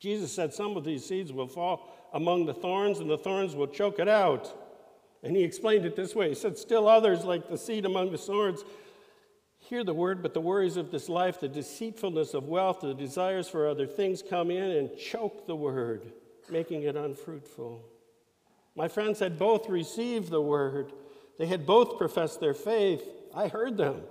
Jesus 0.00 0.32
said 0.32 0.54
some 0.54 0.78
of 0.78 0.84
these 0.84 1.04
seeds 1.04 1.30
will 1.30 1.46
fall 1.46 2.08
among 2.14 2.46
the 2.46 2.54
thorns, 2.54 3.00
and 3.00 3.10
the 3.10 3.18
thorns 3.18 3.54
will 3.54 3.66
choke 3.66 3.98
it 3.98 4.08
out. 4.08 4.63
And 5.24 5.34
he 5.34 5.42
explained 5.42 5.86
it 5.86 5.96
this 5.96 6.14
way 6.14 6.28
He 6.28 6.34
said, 6.34 6.56
Still 6.56 6.86
others, 6.86 7.24
like 7.24 7.48
the 7.48 7.58
seed 7.58 7.86
among 7.86 8.12
the 8.12 8.18
thorns, 8.18 8.62
hear 9.58 9.82
the 9.82 9.94
word, 9.94 10.22
but 10.22 10.34
the 10.34 10.40
worries 10.40 10.76
of 10.76 10.90
this 10.90 11.08
life, 11.08 11.40
the 11.40 11.48
deceitfulness 11.48 12.34
of 12.34 12.46
wealth, 12.46 12.82
the 12.82 12.94
desires 12.94 13.48
for 13.48 13.66
other 13.66 13.86
things 13.86 14.22
come 14.22 14.50
in 14.50 14.70
and 14.70 14.96
choke 14.98 15.46
the 15.46 15.56
word, 15.56 16.12
making 16.50 16.82
it 16.82 16.94
unfruitful. 16.94 17.82
My 18.76 18.86
friends 18.88 19.18
had 19.20 19.38
both 19.38 19.68
received 19.68 20.30
the 20.30 20.42
word, 20.42 20.92
they 21.38 21.46
had 21.46 21.66
both 21.66 21.98
professed 21.98 22.40
their 22.40 22.54
faith. 22.54 23.02
I 23.34 23.48
heard 23.48 23.76
them. 23.76 24.02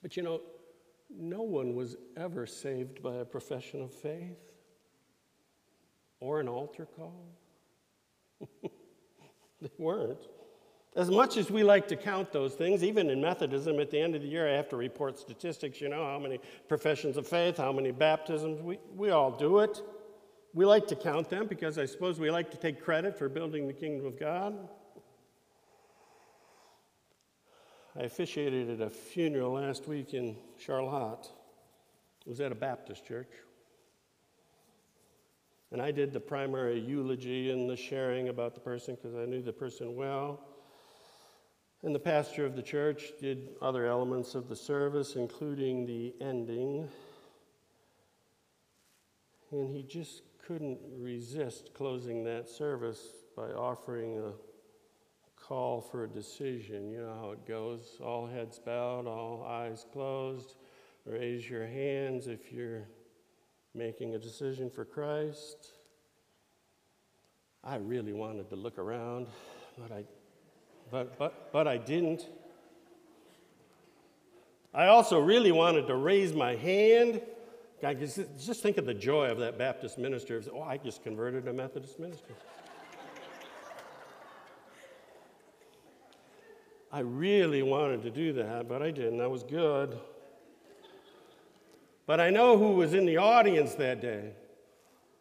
But 0.00 0.16
you 0.16 0.22
know, 0.22 0.40
no 1.10 1.42
one 1.42 1.74
was 1.74 1.96
ever 2.16 2.46
saved 2.46 3.02
by 3.02 3.16
a 3.16 3.24
profession 3.24 3.82
of 3.82 3.92
faith 3.92 4.38
or 6.20 6.40
an 6.40 6.48
altar 6.48 6.86
call. 6.96 7.26
they 9.64 9.84
weren't. 9.84 10.26
As 10.96 11.10
much 11.10 11.36
as 11.36 11.50
we 11.50 11.64
like 11.64 11.88
to 11.88 11.96
count 11.96 12.30
those 12.30 12.54
things, 12.54 12.84
even 12.84 13.10
in 13.10 13.20
Methodism, 13.20 13.80
at 13.80 13.90
the 13.90 13.98
end 13.98 14.14
of 14.14 14.22
the 14.22 14.28
year, 14.28 14.48
I 14.48 14.52
have 14.52 14.68
to 14.68 14.76
report 14.76 15.18
statistics, 15.18 15.80
you 15.80 15.88
know, 15.88 16.04
how 16.04 16.20
many 16.20 16.38
professions 16.68 17.16
of 17.16 17.26
faith, 17.26 17.56
how 17.56 17.72
many 17.72 17.90
baptisms. 17.90 18.62
We, 18.62 18.78
we 18.94 19.10
all 19.10 19.32
do 19.32 19.58
it. 19.58 19.82
We 20.52 20.64
like 20.64 20.86
to 20.88 20.94
count 20.94 21.28
them 21.30 21.48
because 21.48 21.78
I 21.78 21.86
suppose 21.86 22.20
we 22.20 22.30
like 22.30 22.52
to 22.52 22.56
take 22.56 22.80
credit 22.80 23.18
for 23.18 23.28
building 23.28 23.66
the 23.66 23.72
kingdom 23.72 24.06
of 24.06 24.20
God. 24.20 24.56
I 27.98 28.02
officiated 28.04 28.80
at 28.80 28.86
a 28.86 28.90
funeral 28.90 29.54
last 29.54 29.88
week 29.88 30.14
in 30.14 30.36
Charlotte. 30.58 31.28
It 32.24 32.28
was 32.28 32.40
at 32.40 32.52
a 32.52 32.56
Baptist 32.56 33.04
church. 33.04 33.30
And 35.74 35.82
I 35.82 35.90
did 35.90 36.12
the 36.12 36.20
primary 36.20 36.78
eulogy 36.78 37.50
and 37.50 37.68
the 37.68 37.74
sharing 37.74 38.28
about 38.28 38.54
the 38.54 38.60
person 38.60 38.94
because 38.94 39.16
I 39.16 39.24
knew 39.24 39.42
the 39.42 39.52
person 39.52 39.96
well. 39.96 40.40
And 41.82 41.92
the 41.92 41.98
pastor 41.98 42.46
of 42.46 42.54
the 42.54 42.62
church 42.62 43.10
did 43.20 43.48
other 43.60 43.84
elements 43.84 44.36
of 44.36 44.48
the 44.48 44.54
service, 44.54 45.16
including 45.16 45.84
the 45.84 46.14
ending. 46.20 46.88
And 49.50 49.68
he 49.68 49.82
just 49.82 50.22
couldn't 50.46 50.78
resist 50.96 51.74
closing 51.74 52.22
that 52.22 52.48
service 52.48 53.08
by 53.36 53.48
offering 53.48 54.16
a 54.18 54.30
call 55.34 55.80
for 55.80 56.04
a 56.04 56.08
decision. 56.08 56.88
You 56.88 57.00
know 57.00 57.16
how 57.20 57.32
it 57.32 57.44
goes 57.48 57.98
all 58.00 58.28
heads 58.28 58.60
bowed, 58.60 59.08
all 59.08 59.44
eyes 59.44 59.84
closed. 59.92 60.54
Raise 61.04 61.50
your 61.50 61.66
hands 61.66 62.28
if 62.28 62.52
you're 62.52 62.86
making 63.74 64.14
a 64.14 64.18
decision 64.18 64.70
for 64.70 64.84
Christ. 64.84 65.72
I 67.62 67.76
really 67.76 68.12
wanted 68.12 68.48
to 68.50 68.56
look 68.56 68.78
around, 68.78 69.26
but 69.78 69.90
I, 69.90 70.04
but, 70.90 71.18
but, 71.18 71.52
but 71.52 71.66
I 71.66 71.78
didn't. 71.78 72.28
I 74.72 74.86
also 74.86 75.18
really 75.18 75.52
wanted 75.52 75.86
to 75.86 75.96
raise 75.96 76.32
my 76.32 76.54
hand. 76.56 77.22
Just 77.82 78.62
think 78.62 78.78
of 78.78 78.86
the 78.86 78.94
joy 78.94 79.26
of 79.26 79.38
that 79.38 79.58
Baptist 79.58 79.98
minister. 79.98 80.42
Oh, 80.52 80.62
I 80.62 80.76
just 80.76 81.02
converted 81.02 81.48
a 81.48 81.52
Methodist 81.52 81.98
minister. 81.98 82.34
I 86.92 87.00
really 87.00 87.62
wanted 87.62 88.02
to 88.02 88.10
do 88.10 88.32
that, 88.34 88.68
but 88.68 88.80
I 88.82 88.90
didn't. 88.90 89.20
I 89.20 89.26
was 89.26 89.42
good. 89.42 89.98
But 92.06 92.20
I 92.20 92.30
know 92.30 92.58
who 92.58 92.72
was 92.72 92.94
in 92.94 93.06
the 93.06 93.16
audience 93.16 93.74
that 93.74 94.00
day. 94.00 94.32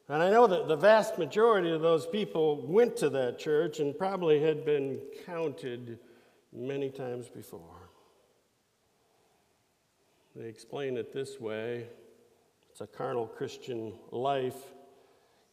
And 0.09 0.21
I 0.21 0.29
know 0.29 0.47
that 0.47 0.67
the 0.67 0.75
vast 0.75 1.17
majority 1.17 1.71
of 1.71 1.81
those 1.81 2.05
people 2.05 2.65
went 2.67 2.97
to 2.97 3.09
that 3.11 3.39
church 3.39 3.79
and 3.79 3.97
probably 3.97 4.41
had 4.41 4.65
been 4.65 4.99
counted 5.25 5.99
many 6.51 6.89
times 6.89 7.29
before. 7.29 7.89
They 10.35 10.45
explain 10.45 10.97
it 10.97 11.13
this 11.13 11.39
way 11.39 11.87
it's 12.69 12.81
a 12.81 12.87
carnal 12.87 13.27
Christian 13.27 13.93
life 14.11 14.73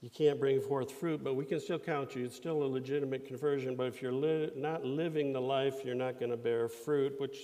you 0.01 0.09
can't 0.09 0.41
bring 0.41 0.63
forth 0.63 0.91
fruit, 0.91 1.23
but 1.23 1.37
we 1.37 1.45
can 1.45 1.61
still 1.61 1.79
count 1.79 2.17
you. 2.17 2.25
It's 2.25 2.37
still 2.37 2.63
a 2.63 2.65
legitimate 2.65 3.27
conversion, 3.27 3.77
but 3.77 3.87
if 3.89 4.01
you're 4.01 4.13
li- 4.13 4.51
not 4.57 4.83
living 4.83 5.33
the 5.35 5.41
life, 5.41 5.85
you're 5.85 5.95
not 5.95 6.19
going 6.19 6.31
to 6.31 6.39
bear 6.39 6.69
fruit, 6.69 7.21
which 7.21 7.37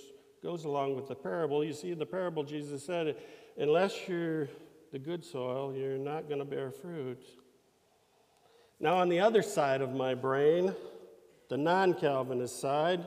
goes 0.42 0.64
along 0.64 0.96
with 0.96 1.06
the 1.06 1.14
parable. 1.14 1.62
You 1.62 1.74
see, 1.74 1.90
in 1.90 1.98
the 1.98 2.06
parable, 2.06 2.44
Jesus 2.44 2.82
said, 2.82 3.16
unless 3.58 4.08
you're 4.08 4.48
the 4.92 4.98
good 4.98 5.24
soil, 5.24 5.74
you're 5.74 5.98
not 5.98 6.28
going 6.28 6.38
to 6.38 6.44
bear 6.44 6.70
fruit. 6.70 7.22
Now, 8.78 8.96
on 8.96 9.08
the 9.08 9.20
other 9.20 9.42
side 9.42 9.80
of 9.80 9.94
my 9.94 10.14
brain, 10.14 10.74
the 11.48 11.56
non 11.56 11.94
Calvinist 11.94 12.60
side, 12.60 13.04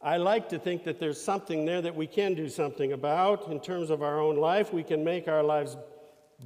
I 0.00 0.16
like 0.18 0.48
to 0.50 0.58
think 0.58 0.84
that 0.84 1.00
there's 1.00 1.20
something 1.20 1.64
there 1.64 1.82
that 1.82 1.94
we 1.94 2.06
can 2.06 2.34
do 2.34 2.48
something 2.48 2.92
about 2.92 3.50
in 3.50 3.60
terms 3.60 3.90
of 3.90 4.02
our 4.02 4.20
own 4.20 4.36
life. 4.36 4.72
We 4.72 4.82
can 4.82 5.04
make 5.04 5.28
our 5.28 5.42
lives 5.42 5.76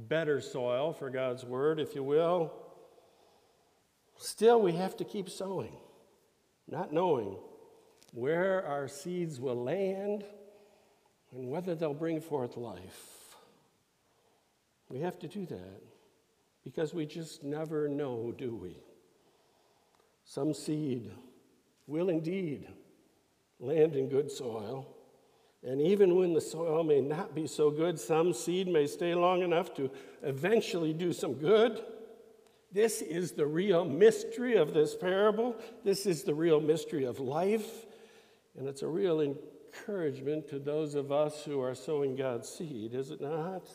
better 0.07 0.39
soil 0.39 0.93
for 0.93 1.09
God's 1.09 1.43
word, 1.43 1.79
if 1.79 1.95
you 1.95 2.03
will, 2.03 2.53
still 4.17 4.61
we 4.61 4.73
have 4.73 4.95
to 4.97 5.03
keep 5.03 5.29
sowing, 5.29 5.75
not 6.67 6.93
knowing 6.93 7.37
where 8.13 8.65
our 8.65 8.87
seeds 8.87 9.39
will 9.39 9.61
land 9.61 10.23
and 11.31 11.49
whether 11.49 11.75
they'll 11.75 11.93
bring 11.93 12.21
forth 12.21 12.57
life. 12.57 13.35
We 14.89 14.99
have 15.01 15.19
to 15.19 15.27
do 15.27 15.45
that 15.45 15.81
because 16.63 16.93
we 16.93 17.05
just 17.05 17.43
never 17.43 17.87
know, 17.87 18.33
do 18.37 18.55
we? 18.55 18.77
Some 20.25 20.53
seed 20.53 21.11
will 21.87 22.09
indeed 22.09 22.67
land 23.59 23.95
in 23.95 24.09
good 24.09 24.31
soil 24.31 24.87
and 25.63 25.81
even 25.81 26.15
when 26.15 26.33
the 26.33 26.41
soil 26.41 26.83
may 26.83 27.01
not 27.01 27.35
be 27.35 27.45
so 27.45 27.69
good, 27.69 27.99
some 27.99 28.33
seed 28.33 28.67
may 28.67 28.87
stay 28.87 29.13
long 29.13 29.41
enough 29.41 29.73
to 29.75 29.91
eventually 30.23 30.93
do 30.93 31.11
some 31.11 31.33
good. 31.33 31.83
This 32.71 33.01
is 33.01 33.33
the 33.33 33.45
real 33.45 33.83
mystery 33.83 34.55
of 34.55 34.73
this 34.73 34.95
parable. 34.95 35.55
This 35.83 36.05
is 36.05 36.23
the 36.23 36.33
real 36.33 36.61
mystery 36.61 37.03
of 37.03 37.19
life. 37.19 37.85
And 38.57 38.67
it's 38.67 38.83
a 38.83 38.87
real 38.87 39.35
encouragement 39.73 40.47
to 40.49 40.59
those 40.59 40.95
of 40.95 41.11
us 41.11 41.43
who 41.43 41.61
are 41.61 41.75
sowing 41.75 42.15
God's 42.15 42.49
seed, 42.49 42.93
is 42.93 43.11
it 43.11 43.21
not? 43.21 43.67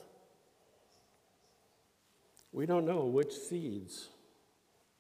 We 2.53 2.67
don't 2.67 2.87
know 2.87 3.05
which 3.05 3.33
seeds 3.33 4.09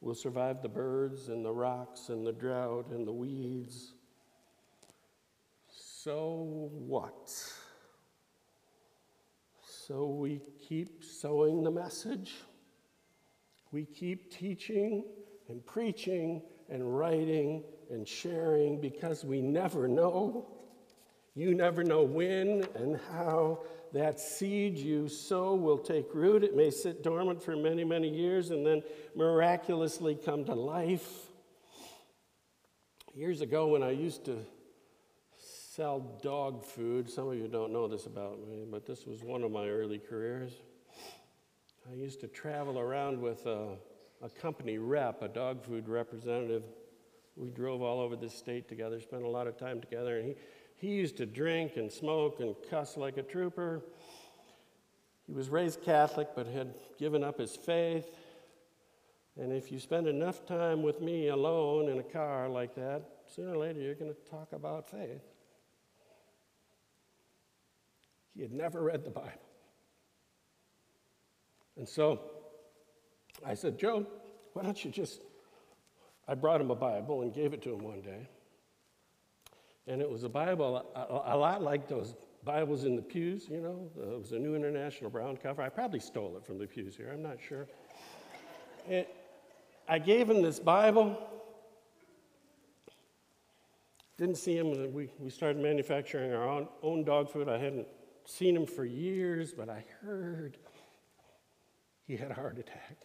will 0.01 0.15
survive 0.15 0.61
the 0.61 0.69
birds 0.69 1.29
and 1.29 1.45
the 1.45 1.53
rocks 1.53 2.09
and 2.09 2.27
the 2.27 2.33
drought 2.33 2.91
and 2.91 3.07
the 3.07 3.13
weeds. 3.13 3.95
So 5.69 6.71
what? 6.73 7.33
So 9.67 10.07
we 10.07 10.41
keep 10.69 11.05
sowing 11.05 11.63
the 11.63 11.71
message. 11.71 12.35
We 13.73 13.85
keep 13.85 14.31
teaching 14.31 15.05
and 15.49 15.65
preaching 15.65 16.43
and 16.69 16.97
writing 16.97 17.63
and 17.91 18.07
sharing 18.07 18.81
because 18.81 19.25
we 19.25 19.41
never 19.41 19.87
know. 19.89 20.49
You 21.35 21.55
never 21.55 21.83
know 21.83 22.03
when 22.03 22.67
and 22.75 22.99
how 23.13 23.61
that 23.93 24.21
seed 24.21 24.79
you 24.79 25.09
sow 25.09 25.55
will 25.55 25.79
take 25.79 26.15
root. 26.15 26.45
It 26.45 26.57
may 26.57 26.71
sit 26.71 27.03
dormant 27.03 27.43
for 27.43 27.57
many, 27.57 27.85
many 27.85 28.09
years 28.09 28.51
and 28.51 28.65
then 28.65 28.83
miraculously 29.15 30.15
come 30.15 30.45
to 30.45 30.55
life. 30.55 31.09
Years 33.15 33.41
ago, 33.41 33.69
when 33.69 33.83
I 33.83 33.91
used 33.91 34.25
to 34.27 34.45
sell 35.75 36.19
dog 36.23 36.65
food. 36.65 37.11
Some 37.11 37.29
of 37.29 37.35
you 37.35 37.49
don't 37.49 37.73
know 37.73 37.89
this 37.89 38.07
about 38.07 38.39
me, 38.47 38.65
but 38.71 38.87
this 38.87 39.07
was 39.07 39.25
one 39.25 39.43
of 39.43 39.51
my 39.51 39.69
early 39.69 39.99
careers. 39.99 40.53
I 41.91 41.95
used 41.95 42.21
to 42.21 42.29
travel 42.29 42.79
around 42.79 43.21
with 43.21 43.45
a, 43.47 43.71
a 44.23 44.31
company 44.31 44.79
rep, 44.79 45.23
a 45.23 45.27
dog 45.27 45.65
food 45.65 45.89
representative. 45.89 46.63
We 47.37 47.51
drove 47.51 47.83
all 47.83 47.99
over 47.99 48.15
the 48.15 48.31
state 48.31 48.69
together, 48.69 49.01
spent 49.01 49.25
a 49.25 49.29
lot 49.29 49.49
of 49.49 49.57
time 49.57 49.81
together, 49.81 50.19
and 50.19 50.29
he, 50.29 50.35
he 50.77 50.89
used 50.89 51.17
to 51.19 51.27
drink 51.27 51.77
and 51.77 51.91
smoke 51.91 52.41
and 52.41 52.55
cuss 52.69 52.97
like 52.97 53.17
a 53.17 53.23
trooper. 53.23 53.83
He 55.27 55.33
was 55.33 55.49
raised 55.49 55.83
Catholic 55.83 56.29
but 56.35 56.47
had 56.47 56.75
given 56.99 57.25
up 57.25 57.39
his 57.39 57.57
faith. 57.57 58.07
And 59.41 59.53
if 59.53 59.73
you 59.73 59.79
spend 59.81 60.07
enough 60.07 60.47
time 60.47 60.83
with 60.83 61.01
me 61.01 61.29
alone 61.29 61.89
in 61.89 61.99
a 61.99 62.03
car 62.03 62.49
like 62.49 62.75
that, 62.77 63.03
sooner 63.35 63.55
or 63.55 63.59
later 63.59 63.81
you're 63.81 63.95
going 63.95 64.13
to 64.13 64.31
talk 64.31 64.53
about 64.53 64.89
faith. 64.91 65.23
He 68.35 68.43
had 68.43 68.53
never 68.53 68.83
read 68.83 69.05
the 69.05 69.11
Bible. 69.11 69.31
And 71.77 71.89
so 71.89 72.21
I 73.45 73.55
said, 73.55 73.79
Joe, 73.79 74.07
why 74.53 74.63
don't 74.63 74.85
you 74.85 74.91
just. 74.91 75.21
I 76.27 76.35
brought 76.35 76.61
him 76.61 76.71
a 76.71 76.75
Bible 76.75 77.23
and 77.23 77.35
gave 77.35 77.53
it 77.53 77.63
to 77.63 77.75
him 77.75 77.85
one 77.85 78.01
day. 78.01 78.29
And 79.87 80.01
it 80.01 80.11
was 80.11 80.25
a 80.25 80.29
Bible 80.29 80.77
a, 80.95 81.35
a 81.35 81.37
lot 81.37 81.63
like 81.63 81.89
those 81.89 82.15
Bibles 82.45 82.85
in 82.85 82.97
the 82.97 83.03
pews, 83.03 83.49
you 83.51 83.61
know. 83.61 83.91
Uh, 83.99 84.17
it 84.17 84.21
was 84.21 84.33
a 84.33 84.39
New 84.39 84.55
International 84.55 85.11
Brown 85.11 85.37
cover. 85.37 85.63
I 85.63 85.69
probably 85.69 86.01
stole 86.01 86.37
it 86.37 86.45
from 86.45 86.59
the 86.59 86.67
pews 86.67 86.97
here, 86.97 87.11
I'm 87.13 87.23
not 87.23 87.39
sure. 87.41 87.67
It, 88.89 89.15
I 89.89 89.99
gave 89.99 90.29
him 90.29 90.43
this 90.43 90.59
Bible. 90.59 91.19
Didn't 94.17 94.37
see 94.37 94.57
him. 94.57 94.93
We, 94.93 95.09
we 95.19 95.31
started 95.31 95.61
manufacturing 95.61 96.33
our 96.33 96.49
own, 96.49 96.69
own 96.83 97.05
dog 97.05 97.31
food. 97.31 97.49
I 97.49 97.59
hadn't 97.59 97.89
seen 98.25 98.57
him 98.57 98.67
for 98.67 98.85
years, 98.85 99.53
but 99.53 99.69
I 99.69 99.85
heard 100.01 100.57
he 102.07 102.17
had 102.17 102.31
a 102.31 102.35
heart 102.35 102.59
attack. 102.59 102.99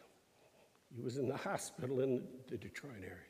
He 0.96 1.02
was 1.02 1.18
in 1.18 1.28
the 1.28 1.38
hospital 1.38 2.02
in 2.02 2.24
the 2.48 2.58
Detroit 2.58 3.02
area. 3.02 3.29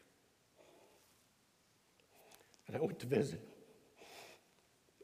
And 2.69 2.77
I 2.77 2.81
went 2.81 2.99
to 2.99 3.07
visit. 3.07 3.41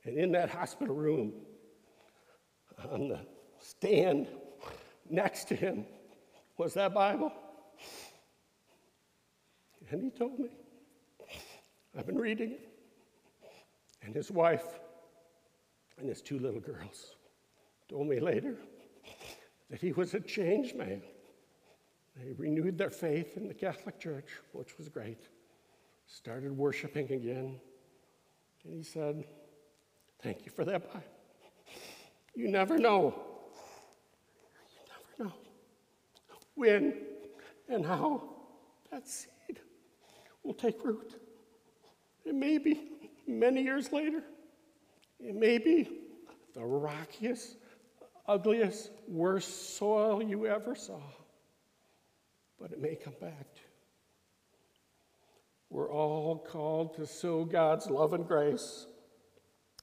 And 0.04 0.20
in 0.20 0.32
that 0.34 0.52
hospital 0.52 0.96
room, 0.96 1.34
on 2.92 3.10
the 3.10 3.20
stand 3.60 4.28
next 5.10 5.46
to 5.46 5.56
him, 5.56 5.86
was 6.60 6.76
that 6.76 6.94
Bible. 6.94 7.34
And 9.90 10.00
he 10.04 10.12
told 10.12 10.38
me, 10.38 10.50
I've 11.98 12.06
been 12.06 12.20
reading 12.20 12.52
it. 12.52 12.70
And 14.04 14.14
his 14.14 14.30
wife 14.30 14.80
and 15.98 16.08
his 16.08 16.22
two 16.22 16.38
little 16.38 16.60
girls 16.60 17.16
told 17.90 18.08
me 18.08 18.20
later 18.20 18.58
that 19.72 19.82
he 19.82 19.92
was 19.92 20.14
a 20.14 20.20
changed 20.20 20.76
man. 20.76 21.02
They 22.16 22.32
renewed 22.34 22.78
their 22.78 22.92
faith 22.92 23.38
in 23.38 23.48
the 23.48 23.56
Catholic 23.56 24.00
Church, 24.00 24.30
which 24.52 24.78
was 24.78 24.88
great, 24.88 25.30
started 26.08 26.56
worshiping 26.56 27.12
again. 27.12 27.60
And 28.64 28.74
he 28.74 28.84
said, 28.84 29.24
Thank 30.22 30.46
you 30.46 30.52
for 30.52 30.66
that 30.66 30.88
Bible. 30.88 31.04
You 32.36 32.50
never 32.50 32.78
know. 32.78 33.14
You 34.72 35.24
never 35.24 35.30
know 35.30 35.36
when 36.56 36.96
and 37.70 37.86
how 37.86 38.24
that 38.92 39.08
seed 39.08 39.60
will 40.44 40.54
take 40.54 40.84
root. 40.84 41.16
It 42.26 42.34
may 42.34 42.58
be 42.58 42.92
many 43.28 43.62
years 43.62 43.92
later. 43.92 44.24
It 45.20 45.36
may 45.36 45.58
be 45.58 45.90
the 46.54 46.64
rockiest, 46.64 47.58
ugliest, 48.28 48.92
worst 49.08 49.78
soil 49.78 50.22
you 50.22 50.48
ever 50.48 50.76
saw, 50.76 51.02
but 52.60 52.72
it 52.72 52.82
may 52.82 52.96
come 52.96 53.16
back. 53.22 53.48
We're 55.76 55.92
all 55.92 56.38
called 56.38 56.94
to 56.94 57.06
sow 57.06 57.44
God's 57.44 57.90
love 57.90 58.14
and 58.14 58.26
grace. 58.26 58.88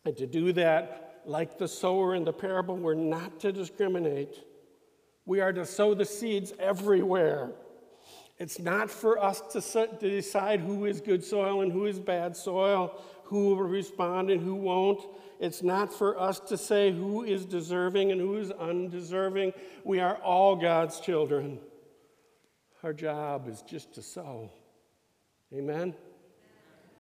And 0.06 0.16
to 0.16 0.26
do 0.26 0.50
that, 0.54 1.20
like 1.26 1.58
the 1.58 1.68
sower 1.68 2.14
in 2.14 2.24
the 2.24 2.32
parable, 2.32 2.78
we're 2.78 2.94
not 2.94 3.40
to 3.40 3.52
discriminate. 3.52 4.42
We 5.26 5.42
are 5.42 5.52
to 5.52 5.66
sow 5.66 5.92
the 5.92 6.06
seeds 6.06 6.54
everywhere. 6.58 7.50
It's 8.38 8.58
not 8.58 8.90
for 8.90 9.22
us 9.22 9.42
to, 9.52 9.86
decide 10.00 10.60
who 10.60 10.86
is 10.86 11.02
good 11.02 11.22
soil 11.22 11.60
and 11.60 11.70
who 11.70 11.84
is 11.84 12.00
bad 12.00 12.38
soil, 12.38 12.98
who 13.24 13.50
will 13.50 13.56
respond 13.56 14.30
and 14.30 14.40
who 14.40 14.54
won't. 14.54 15.02
It's 15.40 15.62
not 15.62 15.92
for 15.92 16.18
us 16.18 16.40
to 16.40 16.56
say 16.56 16.90
who 16.90 17.22
is 17.22 17.44
deserving 17.44 18.12
and 18.12 18.18
who 18.18 18.38
is 18.38 18.50
undeserving. 18.50 19.52
We 19.84 20.00
are 20.00 20.16
all 20.16 20.56
God's 20.56 21.00
children. 21.00 21.58
Our 22.82 22.94
job 22.94 23.46
is 23.46 23.60
just 23.60 23.92
to 23.96 24.00
sow. 24.00 24.50
Amen? 25.54 25.94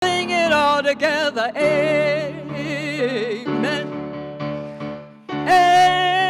Sing 0.03 0.29
it 0.29 0.51
all 0.51 0.83
together. 0.83 1.53
Amen. 1.55 3.07
Amen. 5.29 6.27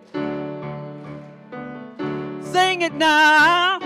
Sing 2.43 2.83
it 2.83 2.95
now. 2.95 3.79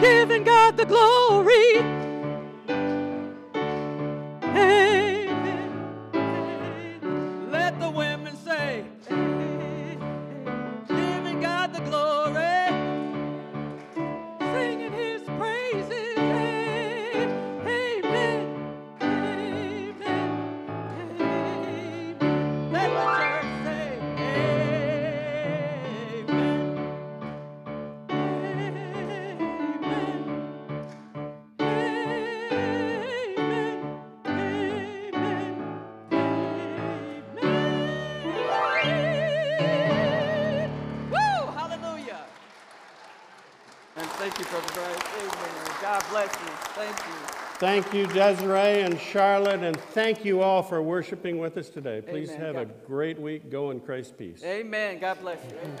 Giving 0.00 0.44
God 0.44 0.76
the 0.76 0.86
glory. 0.86 1.99
Thank 47.60 47.92
you, 47.92 48.06
Desiree 48.06 48.80
and 48.80 48.98
Charlotte, 48.98 49.62
and 49.62 49.78
thank 49.78 50.24
you 50.24 50.40
all 50.40 50.62
for 50.62 50.80
worshiping 50.80 51.36
with 51.36 51.58
us 51.58 51.68
today. 51.68 52.00
Please 52.00 52.30
Amen. 52.30 52.40
have 52.40 52.56
a 52.56 52.64
great 52.64 53.20
week. 53.20 53.50
Go 53.50 53.70
in 53.70 53.80
Christ's 53.80 54.14
peace. 54.16 54.42
Amen. 54.42 54.98
God 54.98 55.20
bless 55.20 55.44
you. 55.44 55.58
Amen. 55.58 55.78